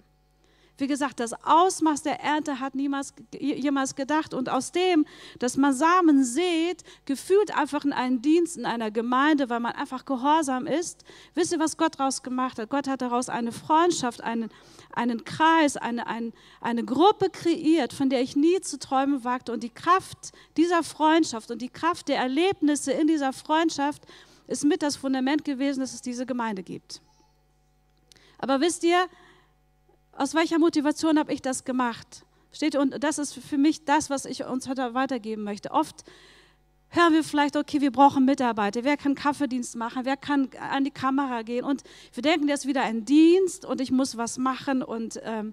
Wie 0.76 0.88
gesagt, 0.88 1.20
das 1.20 1.32
Ausmaß 1.44 2.02
der 2.02 2.20
Ernte 2.20 2.58
hat 2.58 2.74
niemals 2.74 3.14
jemals 3.38 3.94
gedacht. 3.94 4.34
Und 4.34 4.48
aus 4.48 4.72
dem, 4.72 5.06
dass 5.38 5.56
man 5.56 5.72
Samen 5.72 6.24
sät, 6.24 6.82
gefühlt 7.04 7.56
einfach 7.56 7.84
in 7.84 7.92
einen 7.92 8.22
Dienst, 8.22 8.56
in 8.56 8.66
einer 8.66 8.90
Gemeinde, 8.90 9.48
weil 9.50 9.60
man 9.60 9.72
einfach 9.72 10.04
gehorsam 10.04 10.66
ist, 10.66 11.04
wisst 11.34 11.52
ihr, 11.52 11.60
was 11.60 11.76
Gott 11.76 11.98
daraus 11.98 12.24
gemacht 12.24 12.58
hat? 12.58 12.70
Gott 12.70 12.88
hat 12.88 13.02
daraus 13.02 13.28
eine 13.28 13.52
Freundschaft, 13.52 14.20
einen, 14.20 14.50
einen 14.92 15.24
Kreis, 15.24 15.76
eine, 15.76 16.08
eine, 16.08 16.32
eine 16.60 16.84
Gruppe 16.84 17.30
kreiert, 17.30 17.92
von 17.92 18.10
der 18.10 18.20
ich 18.20 18.34
nie 18.34 18.60
zu 18.60 18.80
träumen 18.80 19.22
wagte. 19.22 19.52
Und 19.52 19.62
die 19.62 19.70
Kraft 19.70 20.32
dieser 20.56 20.82
Freundschaft 20.82 21.52
und 21.52 21.62
die 21.62 21.68
Kraft 21.68 22.08
der 22.08 22.16
Erlebnisse 22.16 22.90
in 22.90 23.06
dieser 23.06 23.32
Freundschaft 23.32 24.02
ist 24.48 24.64
mit 24.64 24.82
das 24.82 24.96
Fundament 24.96 25.44
gewesen, 25.44 25.80
dass 25.80 25.94
es 25.94 26.02
diese 26.02 26.26
Gemeinde 26.26 26.64
gibt. 26.64 27.00
Aber 28.38 28.60
wisst 28.60 28.82
ihr, 28.82 29.06
aus 30.16 30.34
welcher 30.34 30.58
Motivation 30.58 31.18
habe 31.18 31.32
ich 31.32 31.42
das 31.42 31.64
gemacht? 31.64 32.24
Steht 32.52 32.76
und 32.76 33.02
das 33.02 33.18
ist 33.18 33.34
für 33.34 33.58
mich 33.58 33.84
das, 33.84 34.10
was 34.10 34.24
ich 34.24 34.44
uns 34.44 34.68
heute 34.68 34.94
weitergeben 34.94 35.42
möchte. 35.42 35.72
Oft 35.72 36.04
hören 36.88 37.12
wir 37.12 37.24
vielleicht, 37.24 37.56
okay, 37.56 37.80
wir 37.80 37.90
brauchen 37.90 38.24
Mitarbeiter. 38.24 38.84
Wer 38.84 38.96
kann 38.96 39.16
Kaffeedienst 39.16 39.74
machen? 39.74 40.04
Wer 40.04 40.16
kann 40.16 40.50
an 40.70 40.84
die 40.84 40.92
Kamera 40.92 41.42
gehen? 41.42 41.64
Und 41.64 41.82
wir 42.12 42.22
denken, 42.22 42.46
das 42.46 42.60
ist 42.60 42.66
wieder 42.66 42.82
ein 42.82 43.04
Dienst 43.04 43.64
und 43.64 43.80
ich 43.80 43.90
muss 43.90 44.16
was 44.16 44.38
machen. 44.38 44.82
Und, 44.82 45.20
ähm, 45.24 45.52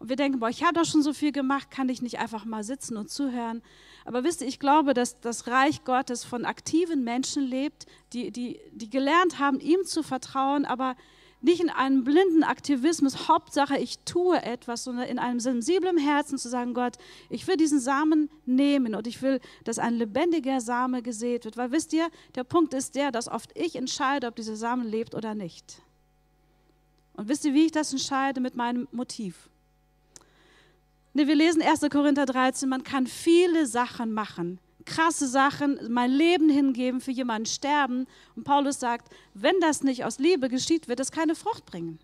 und 0.00 0.08
wir 0.08 0.16
denken, 0.16 0.40
boah, 0.40 0.48
ich 0.48 0.64
habe 0.64 0.74
doch 0.74 0.84
schon 0.84 1.02
so 1.02 1.12
viel 1.12 1.30
gemacht, 1.30 1.70
kann 1.70 1.88
ich 1.88 2.02
nicht 2.02 2.18
einfach 2.18 2.44
mal 2.44 2.64
sitzen 2.64 2.96
und 2.96 3.08
zuhören? 3.08 3.62
Aber 4.04 4.24
wisst 4.24 4.40
ihr, 4.40 4.48
ich 4.48 4.58
glaube, 4.58 4.94
dass 4.94 5.20
das 5.20 5.46
Reich 5.46 5.84
Gottes 5.84 6.24
von 6.24 6.44
aktiven 6.44 7.04
Menschen 7.04 7.44
lebt, 7.44 7.86
die, 8.12 8.32
die, 8.32 8.58
die 8.72 8.90
gelernt 8.90 9.38
haben, 9.38 9.60
ihm 9.60 9.84
zu 9.84 10.02
vertrauen, 10.02 10.64
aber 10.64 10.96
nicht 11.42 11.60
in 11.60 11.70
einem 11.70 12.04
blinden 12.04 12.44
Aktivismus, 12.44 13.28
Hauptsache 13.28 13.76
ich 13.76 13.98
tue 14.04 14.40
etwas, 14.42 14.84
sondern 14.84 15.06
in 15.06 15.18
einem 15.18 15.40
sensiblen 15.40 15.98
Herzen 15.98 16.38
zu 16.38 16.48
sagen, 16.48 16.72
Gott, 16.72 16.96
ich 17.28 17.46
will 17.46 17.56
diesen 17.56 17.80
Samen 17.80 18.30
nehmen 18.46 18.94
und 18.94 19.06
ich 19.06 19.20
will, 19.22 19.40
dass 19.64 19.78
ein 19.78 19.94
lebendiger 19.94 20.60
Same 20.60 21.02
gesät 21.02 21.44
wird. 21.44 21.56
Weil 21.56 21.72
wisst 21.72 21.92
ihr, 21.92 22.08
der 22.36 22.44
Punkt 22.44 22.74
ist 22.74 22.94
der, 22.94 23.10
dass 23.10 23.28
oft 23.28 23.50
ich 23.56 23.76
entscheide, 23.76 24.28
ob 24.28 24.36
dieser 24.36 24.56
Samen 24.56 24.86
lebt 24.86 25.14
oder 25.14 25.34
nicht. 25.34 25.82
Und 27.14 27.28
wisst 27.28 27.44
ihr, 27.44 27.54
wie 27.54 27.66
ich 27.66 27.72
das 27.72 27.92
entscheide? 27.92 28.40
Mit 28.40 28.54
meinem 28.54 28.88
Motiv. 28.92 29.50
Ne, 31.14 31.26
wir 31.26 31.34
lesen 31.34 31.60
1. 31.60 31.80
Korinther 31.90 32.24
13, 32.24 32.68
man 32.68 32.84
kann 32.84 33.06
viele 33.06 33.66
Sachen 33.66 34.12
machen 34.12 34.58
krasse 34.84 35.26
Sachen, 35.26 35.78
mein 35.88 36.10
Leben 36.10 36.48
hingeben, 36.48 37.00
für 37.00 37.10
jemanden 37.10 37.46
sterben. 37.46 38.06
Und 38.36 38.44
Paulus 38.44 38.80
sagt, 38.80 39.12
wenn 39.34 39.58
das 39.60 39.82
nicht 39.82 40.04
aus 40.04 40.18
Liebe 40.18 40.48
geschieht, 40.48 40.88
wird 40.88 41.00
es 41.00 41.12
keine 41.12 41.34
Frucht 41.34 41.66
bringen. 41.66 41.98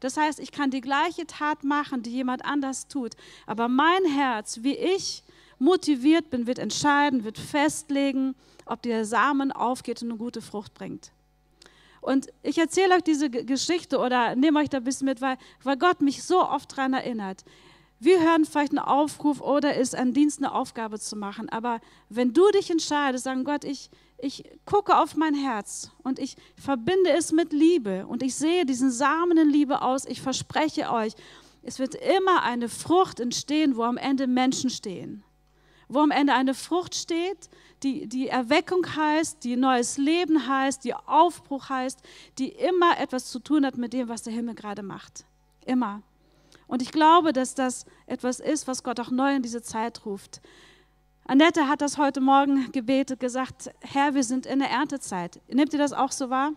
Das 0.00 0.16
heißt, 0.16 0.38
ich 0.38 0.52
kann 0.52 0.70
die 0.70 0.80
gleiche 0.80 1.26
Tat 1.26 1.64
machen, 1.64 2.02
die 2.02 2.10
jemand 2.10 2.44
anders 2.44 2.86
tut, 2.86 3.14
aber 3.46 3.68
mein 3.68 4.04
Herz, 4.04 4.60
wie 4.62 4.76
ich 4.76 5.24
motiviert 5.58 6.30
bin, 6.30 6.46
wird 6.46 6.60
entscheiden, 6.60 7.24
wird 7.24 7.36
festlegen, 7.36 8.36
ob 8.64 8.82
der 8.82 9.04
Samen 9.04 9.50
aufgeht 9.50 10.02
und 10.02 10.10
eine 10.10 10.18
gute 10.18 10.40
Frucht 10.40 10.74
bringt. 10.74 11.10
Und 12.00 12.28
ich 12.42 12.58
erzähle 12.58 12.94
euch 12.94 13.02
diese 13.02 13.28
Geschichte 13.28 13.98
oder 13.98 14.36
nehme 14.36 14.60
euch 14.60 14.68
da 14.68 14.78
ein 14.78 14.84
bisschen 14.84 15.06
mit, 15.06 15.20
weil, 15.20 15.36
weil 15.64 15.76
Gott 15.76 16.00
mich 16.00 16.22
so 16.22 16.48
oft 16.48 16.70
daran 16.70 16.94
erinnert. 16.94 17.44
Wir 18.00 18.20
hören 18.20 18.44
vielleicht 18.44 18.70
einen 18.70 18.78
Aufruf 18.78 19.40
oder 19.40 19.74
ist 19.74 19.94
ein 19.94 20.12
Dienst, 20.12 20.38
eine 20.38 20.52
Aufgabe 20.54 21.00
zu 21.00 21.16
machen. 21.16 21.48
Aber 21.48 21.80
wenn 22.08 22.32
du 22.32 22.48
dich 22.52 22.70
entscheidest, 22.70 23.24
sagen 23.24 23.44
Gott, 23.44 23.64
ich, 23.64 23.90
ich 24.18 24.44
gucke 24.66 24.96
auf 24.96 25.16
mein 25.16 25.34
Herz 25.34 25.90
und 26.04 26.20
ich 26.20 26.36
verbinde 26.56 27.10
es 27.10 27.32
mit 27.32 27.52
Liebe 27.52 28.06
und 28.06 28.22
ich 28.22 28.36
sehe 28.36 28.64
diesen 28.64 28.90
Samen 28.90 29.36
in 29.36 29.50
Liebe 29.50 29.82
aus, 29.82 30.04
ich 30.04 30.22
verspreche 30.22 30.92
euch, 30.92 31.14
es 31.62 31.80
wird 31.80 31.96
immer 31.96 32.44
eine 32.44 32.68
Frucht 32.68 33.18
entstehen, 33.18 33.76
wo 33.76 33.82
am 33.82 33.96
Ende 33.96 34.28
Menschen 34.28 34.70
stehen. 34.70 35.24
Wo 35.88 36.00
am 36.00 36.10
Ende 36.10 36.34
eine 36.34 36.54
Frucht 36.54 36.94
steht, 36.94 37.50
die, 37.82 38.06
die 38.06 38.28
Erweckung 38.28 38.86
heißt, 38.94 39.42
die 39.42 39.56
neues 39.56 39.98
Leben 39.98 40.46
heißt, 40.46 40.84
die 40.84 40.94
Aufbruch 40.94 41.68
heißt, 41.68 42.00
die 42.38 42.48
immer 42.48 42.98
etwas 42.98 43.26
zu 43.26 43.40
tun 43.40 43.66
hat 43.66 43.76
mit 43.76 43.92
dem, 43.92 44.08
was 44.08 44.22
der 44.22 44.32
Himmel 44.32 44.54
gerade 44.54 44.82
macht. 44.82 45.24
Immer. 45.64 46.02
Und 46.68 46.82
ich 46.82 46.92
glaube, 46.92 47.32
dass 47.32 47.54
das 47.54 47.86
etwas 48.06 48.38
ist, 48.38 48.68
was 48.68 48.84
Gott 48.84 49.00
auch 49.00 49.10
neu 49.10 49.34
in 49.34 49.42
diese 49.42 49.62
Zeit 49.62 50.06
ruft. 50.06 50.40
Annette 51.24 51.66
hat 51.66 51.80
das 51.80 51.98
heute 51.98 52.20
Morgen 52.20 52.70
gebetet, 52.72 53.20
gesagt, 53.20 53.70
Herr, 53.80 54.14
wir 54.14 54.22
sind 54.22 54.46
in 54.46 54.60
der 54.60 54.70
Erntezeit. 54.70 55.40
Nehmt 55.48 55.72
ihr 55.72 55.78
das 55.78 55.92
auch 55.92 56.12
so 56.12 56.30
wahr? 56.30 56.52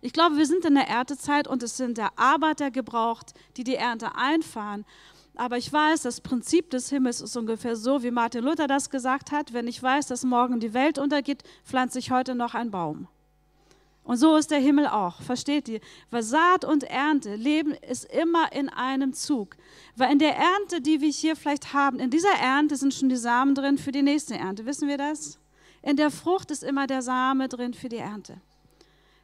Ich 0.00 0.12
glaube, 0.12 0.36
wir 0.36 0.46
sind 0.46 0.64
in 0.64 0.76
der 0.76 0.88
Erntezeit 0.88 1.48
und 1.48 1.62
es 1.62 1.76
sind 1.76 1.98
der 1.98 2.18
Arbeiter 2.18 2.70
gebraucht, 2.70 3.34
die 3.56 3.64
die 3.64 3.74
Ernte 3.74 4.14
einfahren. 4.14 4.84
Aber 5.34 5.56
ich 5.56 5.72
weiß, 5.72 6.02
das 6.02 6.20
Prinzip 6.20 6.70
des 6.70 6.90
Himmels 6.90 7.20
ist 7.20 7.36
ungefähr 7.36 7.76
so, 7.76 8.02
wie 8.02 8.10
Martin 8.10 8.44
Luther 8.44 8.66
das 8.66 8.90
gesagt 8.90 9.32
hat. 9.32 9.52
Wenn 9.52 9.66
ich 9.66 9.82
weiß, 9.82 10.06
dass 10.06 10.24
morgen 10.24 10.60
die 10.60 10.74
Welt 10.74 10.98
untergeht, 10.98 11.42
pflanze 11.64 11.98
ich 11.98 12.10
heute 12.10 12.34
noch 12.34 12.54
einen 12.54 12.70
Baum. 12.70 13.08
Und 14.08 14.16
so 14.16 14.36
ist 14.36 14.50
der 14.50 14.58
Himmel 14.58 14.86
auch, 14.86 15.20
versteht 15.20 15.68
ihr? 15.68 15.80
Weil 16.10 16.22
Saat 16.22 16.64
und 16.64 16.82
Ernte, 16.82 17.36
Leben 17.36 17.72
ist 17.72 18.06
immer 18.06 18.50
in 18.54 18.70
einem 18.70 19.12
Zug. 19.12 19.54
Weil 19.96 20.12
in 20.12 20.18
der 20.18 20.34
Ernte, 20.34 20.80
die 20.80 21.02
wir 21.02 21.10
hier 21.10 21.36
vielleicht 21.36 21.74
haben, 21.74 21.98
in 21.98 22.08
dieser 22.08 22.32
Ernte 22.40 22.76
sind 22.76 22.94
schon 22.94 23.10
die 23.10 23.16
Samen 23.16 23.54
drin 23.54 23.76
für 23.76 23.92
die 23.92 24.00
nächste 24.00 24.34
Ernte. 24.34 24.64
Wissen 24.64 24.88
wir 24.88 24.96
das? 24.96 25.38
In 25.82 25.96
der 25.96 26.10
Frucht 26.10 26.50
ist 26.50 26.64
immer 26.64 26.86
der 26.86 27.02
Same 27.02 27.50
drin 27.50 27.74
für 27.74 27.90
die 27.90 27.98
Ernte. 27.98 28.40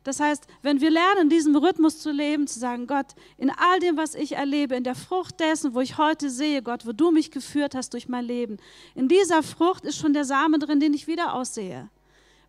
Das 0.03 0.21
heißt, 0.21 0.47
wenn 0.61 0.83
wir 0.83 0.91
lernen, 0.91 1.23
in 1.23 1.29
diesem 1.31 1.57
Rhythmus 1.57 2.01
zu 2.01 2.11
leben, 2.11 2.47
zu 2.47 2.59
sagen, 2.59 2.87
Gott, 2.87 3.15
in 3.39 3.49
all 3.49 3.81
dem, 3.81 3.97
was 3.97 4.15
ich 4.15 4.33
erlebe, 4.33 4.77
in 4.77 4.85
der 4.85 4.95
Frucht 4.95 5.41
dessen, 5.41 5.73
wo 5.73 5.81
ich 5.81 5.97
heute 5.97 6.29
sehe, 6.29 6.61
Gott, 6.61 6.85
wo 6.85 6.93
du 6.93 7.11
mich 7.11 7.31
geführt 7.31 7.75
hast 7.75 7.95
durch 7.95 8.07
mein 8.07 8.27
Leben, 8.27 8.59
in 8.95 9.09
dieser 9.09 9.43
Frucht 9.43 9.87
ist 9.87 9.97
schon 9.97 10.13
der 10.13 10.27
Same 10.27 10.59
drin, 10.59 10.79
den 10.79 10.93
ich 10.93 11.07
wieder 11.07 11.33
aussehe. 11.33 11.89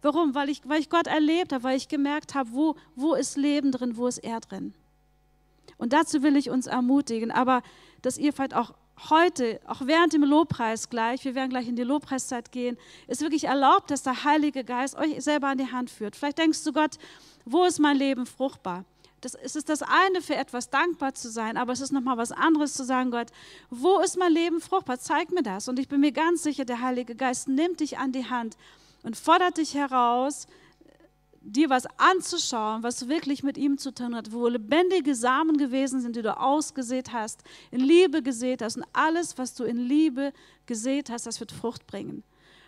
Warum? 0.05 0.35
Weil 0.35 0.49
ich, 0.49 0.61
weil 0.65 0.79
ich 0.79 0.91
Gott 0.91 1.07
erlebt 1.07 1.51
habe, 1.51 1.63
weil 1.63 1.77
ich 1.77 1.87
gemerkt 1.87 2.35
habe, 2.35 2.51
wo, 2.51 2.75
wo 2.95 3.15
ist 3.15 3.37
Leben 3.37 3.71
drin, 3.71 3.97
wo 3.97 4.05
ist 4.05 4.19
er 4.19 4.39
drin. 4.39 4.75
Und 5.77 5.93
dazu 5.93 6.21
will 6.21 6.37
ich 6.37 6.51
uns 6.51 6.67
ermutigen, 6.67 7.31
aber 7.31 7.63
dass 8.03 8.19
ihr 8.19 8.31
vielleicht 8.31 8.55
auch 8.55 8.75
heute, 9.09 9.59
auch 9.65 9.81
während 9.83 10.13
dem 10.13 10.23
Lobpreis 10.23 10.91
gleich, 10.91 11.25
wir 11.25 11.33
werden 11.33 11.49
gleich 11.49 11.67
in 11.67 11.75
die 11.75 11.81
Lobpreiszeit 11.83 12.51
gehen, 12.51 12.77
ist 13.07 13.21
wirklich 13.21 13.45
erlaubt, 13.45 13.89
dass 13.89 14.03
der 14.03 14.23
Heilige 14.23 14.63
Geist 14.63 14.95
euch 14.95 15.23
selber 15.23 15.47
an 15.47 15.57
die 15.57 15.71
Hand 15.71 15.89
führt. 15.89 16.15
Vielleicht 16.15 16.37
denkst 16.37 16.63
du, 16.63 16.71
Gott, 16.71 16.99
wo 17.43 17.63
ist 17.63 17.79
mein 17.79 17.97
Leben 17.97 18.27
fruchtbar? 18.27 18.85
Das, 19.21 19.33
es 19.33 19.55
ist 19.55 19.69
das 19.69 19.81
eine, 19.81 20.21
für 20.21 20.35
etwas 20.35 20.69
dankbar 20.69 21.15
zu 21.15 21.31
sein, 21.31 21.57
aber 21.57 21.73
es 21.73 21.81
ist 21.81 21.91
nochmal 21.91 22.17
was 22.17 22.31
anderes 22.31 22.75
zu 22.75 22.83
sagen, 22.83 23.09
Gott, 23.09 23.29
wo 23.71 23.99
ist 24.01 24.19
mein 24.19 24.31
Leben 24.31 24.61
fruchtbar? 24.61 24.99
Zeig 24.99 25.31
mir 25.31 25.41
das. 25.41 25.67
Und 25.67 25.79
ich 25.79 25.87
bin 25.87 25.99
mir 25.99 26.11
ganz 26.11 26.43
sicher, 26.43 26.63
der 26.63 26.81
Heilige 26.81 27.15
Geist 27.15 27.47
nimmt 27.47 27.79
dich 27.79 27.97
an 27.97 28.11
die 28.11 28.29
Hand 28.29 28.55
und 29.05 29.15
fordert 29.15 29.57
dich 29.57 29.75
heraus, 29.75 30.47
dir 31.41 31.69
was 31.69 31.85
anzuschauen, 31.97 32.81
was 32.81 33.07
wirklich 33.07 33.43
mit 33.43 33.55
ihm 33.55 33.77
zu 33.77 33.93
tun 33.93 34.15
hat, 34.15 34.31
wo 34.31 34.47
lebendige 34.47 35.13
Samen 35.13 35.57
gewesen 35.57 36.01
sind, 36.01 36.15
die 36.15 36.23
du 36.23 36.35
ausgesät 36.35 37.13
hast, 37.13 37.43
in 37.69 37.81
Liebe 37.81 38.23
gesät 38.23 38.63
hast 38.63 38.77
und 38.77 38.85
alles, 38.93 39.37
was 39.37 39.53
du 39.53 39.63
in 39.63 39.77
Liebe 39.77 40.33
gesät 40.65 41.11
hast, 41.11 41.27
das 41.27 41.39
wird 41.39 41.51
Frucht 41.51 41.85
bringen. 41.85 42.23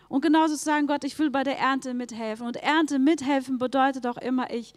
Und 0.09 0.21
genauso 0.21 0.55
zu 0.55 0.63
sagen, 0.63 0.85
Gott, 0.85 1.03
ich 1.03 1.17
will 1.17 1.31
bei 1.31 1.43
der 1.43 1.57
Ernte 1.57 1.95
mithelfen. 1.95 2.45
Und 2.45 2.55
Ernte 2.57 2.99
mithelfen 2.99 3.57
bedeutet 3.57 4.05
auch 4.05 4.17
immer, 4.17 4.53
ich, 4.53 4.73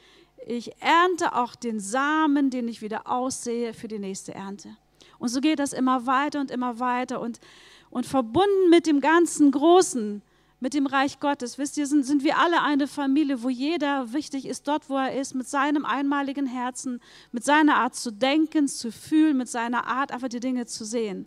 ich 0.47 0.73
ernte 0.81 1.37
auch 1.37 1.55
den 1.55 1.79
Samen, 1.79 2.49
den 2.49 2.69
ich 2.69 2.81
wieder 2.81 3.07
aussehe 3.07 3.75
für 3.75 3.87
die 3.87 3.99
nächste 3.99 4.35
Ernte. 4.35 4.77
Und 5.19 5.29
so 5.29 5.41
geht 5.41 5.59
das 5.59 5.75
immer 5.75 6.07
weiter 6.07 6.41
und 6.41 6.51
immer 6.51 6.81
weiter. 6.81 7.21
Und, 7.21 7.39
und 7.91 8.07
verbunden 8.07 8.71
mit 8.71 8.87
dem 8.87 9.01
ganzen 9.01 9.53
Großen, 9.53 10.23
mit 10.61 10.75
dem 10.75 10.87
Reich 10.87 11.19
Gottes. 11.19 11.59
Wisst 11.59 11.79
ihr, 11.79 11.87
sind, 11.87 12.05
sind 12.05 12.23
wir 12.23 12.39
alle 12.39 12.63
eine 12.63 12.87
Familie, 12.87 13.43
wo 13.43 13.49
jeder 13.49 14.13
wichtig 14.13 14.47
ist, 14.47 14.69
dort, 14.69 14.89
wo 14.89 14.97
er 14.97 15.19
ist, 15.19 15.35
mit 15.35 15.49
seinem 15.49 15.85
einmaligen 15.85 16.47
Herzen, 16.47 17.01
mit 17.33 17.45
seiner 17.45 17.77
Art 17.77 17.95
zu 17.95 18.11
denken, 18.11 18.69
zu 18.69 18.93
fühlen, 18.93 19.39
mit 19.39 19.49
seiner 19.49 19.87
Art 19.87 20.13
einfach 20.13 20.29
die 20.29 20.41
Dinge 20.41 20.67
zu 20.67 20.85
sehen. 20.85 21.27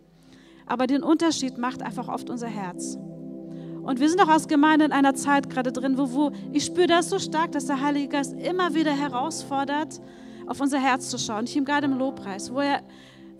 Aber 0.66 0.86
den 0.86 1.02
Unterschied 1.02 1.58
macht 1.58 1.82
einfach 1.82 2.08
oft 2.08 2.30
unser 2.30 2.46
Herz. 2.46 2.96
Und 3.82 4.00
wir 4.00 4.08
sind 4.08 4.20
auch 4.22 4.28
als 4.28 4.48
Gemeinde 4.48 4.86
in 4.86 4.92
einer 4.92 5.14
Zeit 5.14 5.50
gerade 5.50 5.70
drin, 5.70 5.98
wo, 5.98 6.12
wo 6.12 6.32
ich 6.52 6.64
spüre 6.64 6.86
das 6.86 7.10
so 7.10 7.18
stark, 7.18 7.52
dass 7.52 7.66
der 7.66 7.82
Heilige 7.82 8.08
Geist 8.08 8.32
immer 8.32 8.74
wieder 8.74 8.92
herausfordert, 8.92 10.00
auf 10.46 10.60
unser 10.60 10.78
Herz 10.78 11.10
zu 11.10 11.18
schauen. 11.18 11.44
Ich 11.44 11.56
ihm 11.56 11.66
gerade 11.66 11.86
im 11.86 11.98
Lobpreis, 11.98 12.52
wo 12.52 12.60
er, 12.60 12.82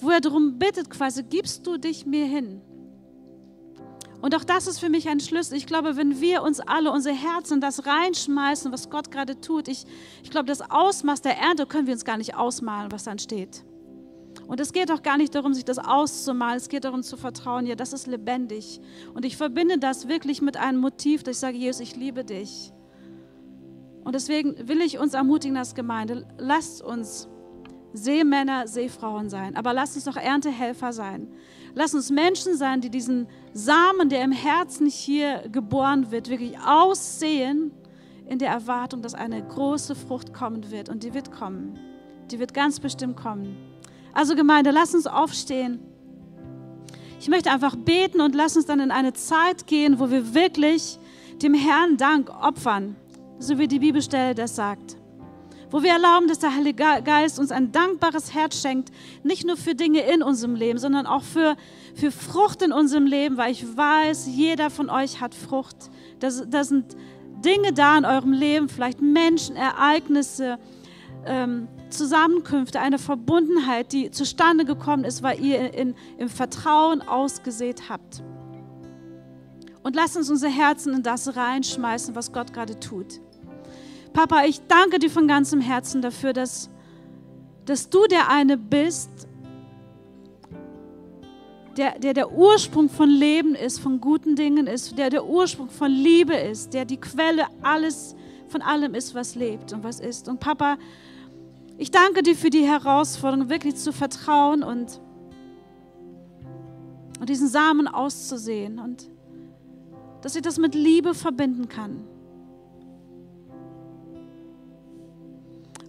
wo 0.00 0.10
er 0.10 0.20
darum 0.20 0.58
bittet, 0.58 0.90
quasi, 0.90 1.22
gibst 1.22 1.66
du 1.66 1.78
dich 1.78 2.04
mir 2.04 2.26
hin? 2.26 2.60
Und 4.24 4.34
auch 4.34 4.44
das 4.44 4.66
ist 4.66 4.78
für 4.78 4.88
mich 4.88 5.06
ein 5.10 5.20
Schlüssel. 5.20 5.54
Ich 5.54 5.66
glaube, 5.66 5.98
wenn 5.98 6.18
wir 6.18 6.42
uns 6.42 6.58
alle 6.58 6.90
unser 6.90 7.12
Herzen 7.12 7.60
das 7.60 7.84
reinschmeißen, 7.84 8.72
was 8.72 8.88
Gott 8.88 9.10
gerade 9.10 9.38
tut, 9.38 9.68
ich, 9.68 9.84
ich 10.22 10.30
glaube, 10.30 10.46
das 10.46 10.62
Ausmaß 10.62 11.20
der 11.20 11.36
Ernte 11.36 11.66
können 11.66 11.86
wir 11.86 11.92
uns 11.92 12.06
gar 12.06 12.16
nicht 12.16 12.34
ausmalen, 12.34 12.90
was 12.90 13.04
dann 13.04 13.18
steht. 13.18 13.66
Und 14.46 14.60
es 14.60 14.72
geht 14.72 14.90
auch 14.90 15.02
gar 15.02 15.18
nicht 15.18 15.34
darum, 15.34 15.52
sich 15.52 15.66
das 15.66 15.76
auszumalen. 15.76 16.56
Es 16.56 16.70
geht 16.70 16.86
darum 16.86 17.02
zu 17.02 17.18
vertrauen, 17.18 17.66
ja, 17.66 17.74
das 17.74 17.92
ist 17.92 18.06
lebendig. 18.06 18.80
Und 19.12 19.26
ich 19.26 19.36
verbinde 19.36 19.76
das 19.76 20.08
wirklich 20.08 20.40
mit 20.40 20.56
einem 20.56 20.80
Motiv, 20.80 21.22
dass 21.22 21.36
ich 21.36 21.40
sage, 21.40 21.58
Jesus, 21.58 21.82
ich 21.82 21.94
liebe 21.94 22.24
dich. 22.24 22.72
Und 24.04 24.14
deswegen 24.14 24.56
will 24.66 24.80
ich 24.80 24.98
uns 24.98 25.12
ermutigen 25.12 25.58
als 25.58 25.74
Gemeinde, 25.74 26.26
lasst 26.38 26.80
uns 26.80 27.28
Seemänner, 27.92 28.68
Seefrauen 28.68 29.28
sein, 29.28 29.54
aber 29.54 29.74
lasst 29.74 29.96
uns 29.96 30.06
doch 30.06 30.16
Erntehelfer 30.16 30.94
sein. 30.94 31.28
Lass 31.74 31.94
uns 31.94 32.10
Menschen 32.10 32.56
sein, 32.56 32.80
die 32.80 32.90
diesen 32.90 33.26
Samen, 33.52 34.08
der 34.08 34.22
im 34.22 34.32
Herzen 34.32 34.86
hier 34.86 35.48
geboren 35.50 36.10
wird, 36.12 36.28
wirklich 36.28 36.58
aussehen 36.60 37.72
in 38.26 38.38
der 38.38 38.50
Erwartung, 38.50 39.02
dass 39.02 39.14
eine 39.14 39.42
große 39.42 39.96
Frucht 39.96 40.32
kommen 40.32 40.70
wird. 40.70 40.88
Und 40.88 41.02
die 41.02 41.14
wird 41.14 41.32
kommen. 41.32 41.78
Die 42.30 42.38
wird 42.38 42.54
ganz 42.54 42.78
bestimmt 42.78 43.16
kommen. 43.16 43.56
Also 44.12 44.36
Gemeinde, 44.36 44.70
lass 44.70 44.94
uns 44.94 45.06
aufstehen. 45.06 45.80
Ich 47.18 47.28
möchte 47.28 47.50
einfach 47.50 47.74
beten 47.74 48.20
und 48.20 48.34
lass 48.34 48.56
uns 48.56 48.66
dann 48.66 48.80
in 48.80 48.90
eine 48.90 49.12
Zeit 49.12 49.66
gehen, 49.66 49.98
wo 49.98 50.10
wir 50.10 50.34
wirklich 50.34 50.98
dem 51.42 51.54
Herrn 51.54 51.96
Dank 51.96 52.30
opfern, 52.30 52.96
so 53.38 53.58
wie 53.58 53.66
die 53.66 53.80
Bibelstelle 53.80 54.34
das 54.34 54.54
sagt. 54.54 54.96
Wo 55.70 55.82
wir 55.82 55.92
erlauben, 55.92 56.28
dass 56.28 56.38
der 56.38 56.54
Heilige 56.54 56.84
Geist 57.04 57.38
uns 57.38 57.50
ein 57.50 57.72
dankbares 57.72 58.34
Herz 58.34 58.60
schenkt, 58.60 58.90
nicht 59.22 59.46
nur 59.46 59.56
für 59.56 59.74
Dinge 59.74 60.00
in 60.00 60.22
unserem 60.22 60.54
Leben, 60.54 60.78
sondern 60.78 61.06
auch 61.06 61.22
für, 61.22 61.56
für 61.94 62.10
Frucht 62.10 62.62
in 62.62 62.72
unserem 62.72 63.06
Leben, 63.06 63.36
weil 63.36 63.52
ich 63.52 63.76
weiß, 63.76 64.28
jeder 64.30 64.70
von 64.70 64.90
euch 64.90 65.20
hat 65.20 65.34
Frucht. 65.34 65.76
Das, 66.20 66.44
das 66.48 66.68
sind 66.68 66.96
Dinge 67.44 67.72
da 67.72 67.98
in 67.98 68.04
eurem 68.04 68.32
Leben, 68.32 68.68
vielleicht 68.68 69.02
Menschen, 69.02 69.56
Ereignisse, 69.56 70.58
ähm, 71.26 71.68
Zusammenkünfte, 71.90 72.80
eine 72.80 72.98
Verbundenheit, 72.98 73.92
die 73.92 74.10
zustande 74.10 74.64
gekommen 74.64 75.04
ist, 75.04 75.22
weil 75.22 75.40
ihr 75.40 75.72
in, 75.72 75.90
in, 75.90 75.94
im 76.18 76.28
Vertrauen 76.28 77.02
ausgesät 77.02 77.88
habt. 77.88 78.22
Und 79.82 79.94
lasst 79.94 80.16
uns 80.16 80.30
unser 80.30 80.48
Herzen 80.48 80.94
in 80.94 81.02
das 81.02 81.36
reinschmeißen, 81.36 82.14
was 82.14 82.32
Gott 82.32 82.52
gerade 82.52 82.80
tut. 82.80 83.20
Papa, 84.14 84.44
ich 84.44 84.64
danke 84.68 85.00
dir 85.00 85.10
von 85.10 85.26
ganzem 85.26 85.60
Herzen 85.60 86.00
dafür, 86.00 86.32
dass, 86.32 86.70
dass 87.64 87.90
du 87.90 88.06
der 88.06 88.30
eine 88.30 88.56
bist, 88.56 89.10
der, 91.76 91.98
der 91.98 92.14
der 92.14 92.30
Ursprung 92.30 92.88
von 92.88 93.10
Leben 93.10 93.56
ist, 93.56 93.80
von 93.80 94.00
guten 94.00 94.36
Dingen 94.36 94.68
ist, 94.68 94.96
der 94.96 95.10
der 95.10 95.26
Ursprung 95.26 95.68
von 95.68 95.90
Liebe 95.90 96.34
ist, 96.34 96.72
der 96.74 96.84
die 96.84 96.96
Quelle 96.96 97.46
alles 97.60 98.14
von 98.46 98.62
allem 98.62 98.94
ist, 98.94 99.16
was 99.16 99.34
lebt 99.34 99.72
und 99.72 99.82
was 99.82 99.98
ist. 99.98 100.28
Und 100.28 100.38
Papa, 100.38 100.78
ich 101.76 101.90
danke 101.90 102.22
dir 102.22 102.36
für 102.36 102.50
die 102.50 102.64
Herausforderung, 102.64 103.50
wirklich 103.50 103.74
zu 103.74 103.92
vertrauen 103.92 104.62
und, 104.62 105.00
und 107.18 107.28
diesen 107.28 107.48
Samen 107.48 107.88
auszusehen 107.88 108.78
und 108.78 109.10
dass 110.22 110.36
ich 110.36 110.42
das 110.42 110.56
mit 110.58 110.76
Liebe 110.76 111.14
verbinden 111.14 111.68
kann. 111.68 112.13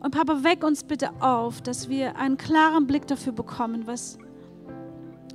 Und 0.06 0.12
Papa, 0.12 0.44
weck 0.44 0.64
uns 0.64 0.84
bitte 0.84 1.10
auf, 1.20 1.62
dass 1.62 1.90
wir 1.90 2.16
einen 2.18 2.38
klaren 2.38 2.86
Blick 2.86 3.08
dafür 3.08 3.34
bekommen, 3.34 3.88
was, 3.88 4.20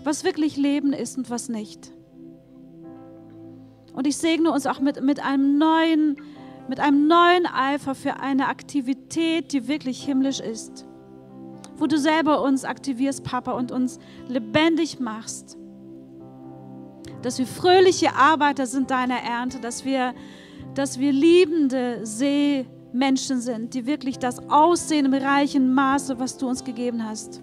was 0.05 0.23
wirklich 0.23 0.57
Leben 0.57 0.93
ist 0.93 1.19
und 1.19 1.29
was 1.29 1.49
nicht. 1.49 1.91
Und 3.93 4.07
ich 4.07 4.17
segne 4.17 4.53
uns 4.53 4.67
auch 4.67 4.79
mit, 4.79 5.03
mit, 5.03 5.19
einem 5.19 5.59
neuen, 5.59 6.23
mit 6.69 6.79
einem 6.79 7.09
neuen 7.09 7.47
Eifer 7.47 7.97
für 7.97 8.21
eine 8.21 8.47
Aktivität, 8.47 9.53
die 9.53 9.67
wirklich 9.67 10.05
himmlisch 10.05 10.39
ist. 10.39 10.87
Wo 11.77 11.89
du 11.89 11.99
selber 11.99 12.41
uns 12.41 12.65
aktivierst, 12.65 13.25
Papa, 13.25 13.51
und 13.51 13.73
uns 13.73 13.99
lebendig 14.29 15.01
machst. 15.01 15.59
Dass 17.23 17.41
wir 17.41 17.47
fröhliche 17.49 18.15
Arbeiter 18.15 18.67
sind 18.67 18.93
deiner 18.93 19.19
Ernte, 19.19 19.59
dass 19.59 19.85
wir, 19.85 20.15
dass 20.77 21.01
wir 21.01 21.11
liebende 21.11 22.07
Seemenschen 22.93 23.41
sind, 23.41 23.75
die 23.75 23.87
wirklich 23.87 24.19
das 24.19 24.49
aussehen 24.49 25.07
im 25.07 25.15
reichen 25.15 25.73
Maße, 25.75 26.19
was 26.19 26.37
du 26.37 26.49
uns 26.49 26.65
gegeben 26.65 27.05
hast. 27.05 27.41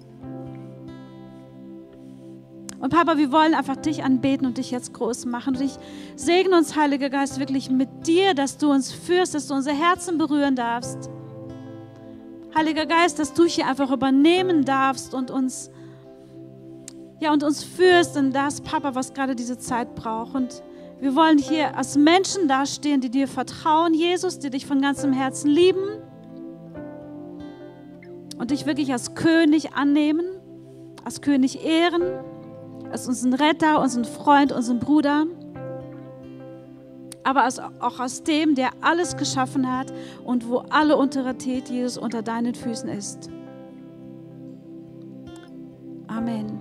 Und 2.80 2.94
Papa, 2.94 3.18
wir 3.18 3.32
wollen 3.32 3.56
einfach 3.56 3.76
dich 3.76 4.04
anbeten 4.04 4.46
und 4.46 4.58
dich 4.58 4.70
jetzt 4.70 4.94
groß 4.94 5.26
machen. 5.26 5.56
Und 5.56 5.62
ich 5.62 5.78
segne 6.16 6.56
uns, 6.56 6.76
Heiliger 6.76 7.10
Geist, 7.10 7.40
wirklich 7.40 7.72
mit 7.72 8.06
dir, 8.06 8.36
dass 8.36 8.58
du 8.58 8.72
uns 8.72 8.92
führst, 8.92 9.34
dass 9.34 9.48
du 9.48 9.56
unser 9.56 9.74
Herzen 9.74 10.18
berühren 10.18 10.56
darfst. 10.56 11.10
Heiliger 12.56 12.86
Geist, 12.86 13.18
dass 13.18 13.34
du 13.34 13.46
hier 13.46 13.68
einfach 13.68 13.92
übernehmen 13.92 14.64
darfst 14.64 15.16
und 15.16 15.32
uns, 15.32 15.72
ja, 17.20 17.34
und 17.34 17.44
uns 17.44 17.64
führst 17.64 18.16
in 18.16 18.32
das, 18.32 18.62
Papa, 18.62 18.94
was 18.94 19.14
gerade 19.14 19.36
diese 19.36 19.58
Zeit 19.58 19.96
braucht. 19.96 20.36
Und 20.36 20.62
wir 21.00 21.16
wollen 21.16 21.38
hier 21.38 21.78
als 21.78 21.96
Menschen 21.96 22.48
dastehen, 22.48 23.02
die 23.02 23.10
dir 23.10 23.28
vertrauen, 23.28 23.94
Jesus, 23.94 24.40
die 24.40 24.50
dich 24.50 24.66
von 24.66 24.82
ganzem 24.82 25.14
Herzen 25.14 25.50
lieben 25.50 26.02
und 28.38 28.52
dich 28.52 28.66
wirklich 28.66 28.92
als 28.92 29.16
König 29.16 29.74
annehmen, 29.74 30.26
als 31.04 31.22
König 31.22 31.64
ehren 31.64 32.04
als 32.92 33.08
unseren 33.08 33.34
Retter, 33.34 33.82
unseren 33.82 34.06
Freund, 34.06 34.52
unseren 34.52 34.80
Bruder, 34.80 35.26
aber 37.24 37.44
als, 37.44 37.60
auch 37.60 38.00
aus 38.00 38.24
dem, 38.24 38.56
der 38.56 38.70
alles 38.82 39.18
geschaffen 39.18 39.72
hat 39.72 39.92
und 40.24 40.48
wo 40.50 40.60
alle 40.70 40.96
Autorität 40.96 41.70
Jesus 41.70 41.98
unter 41.98 42.22
deinen 42.22 42.56
Füßen 42.56 42.90
ist. 42.90 43.30
Amen. 46.08 46.57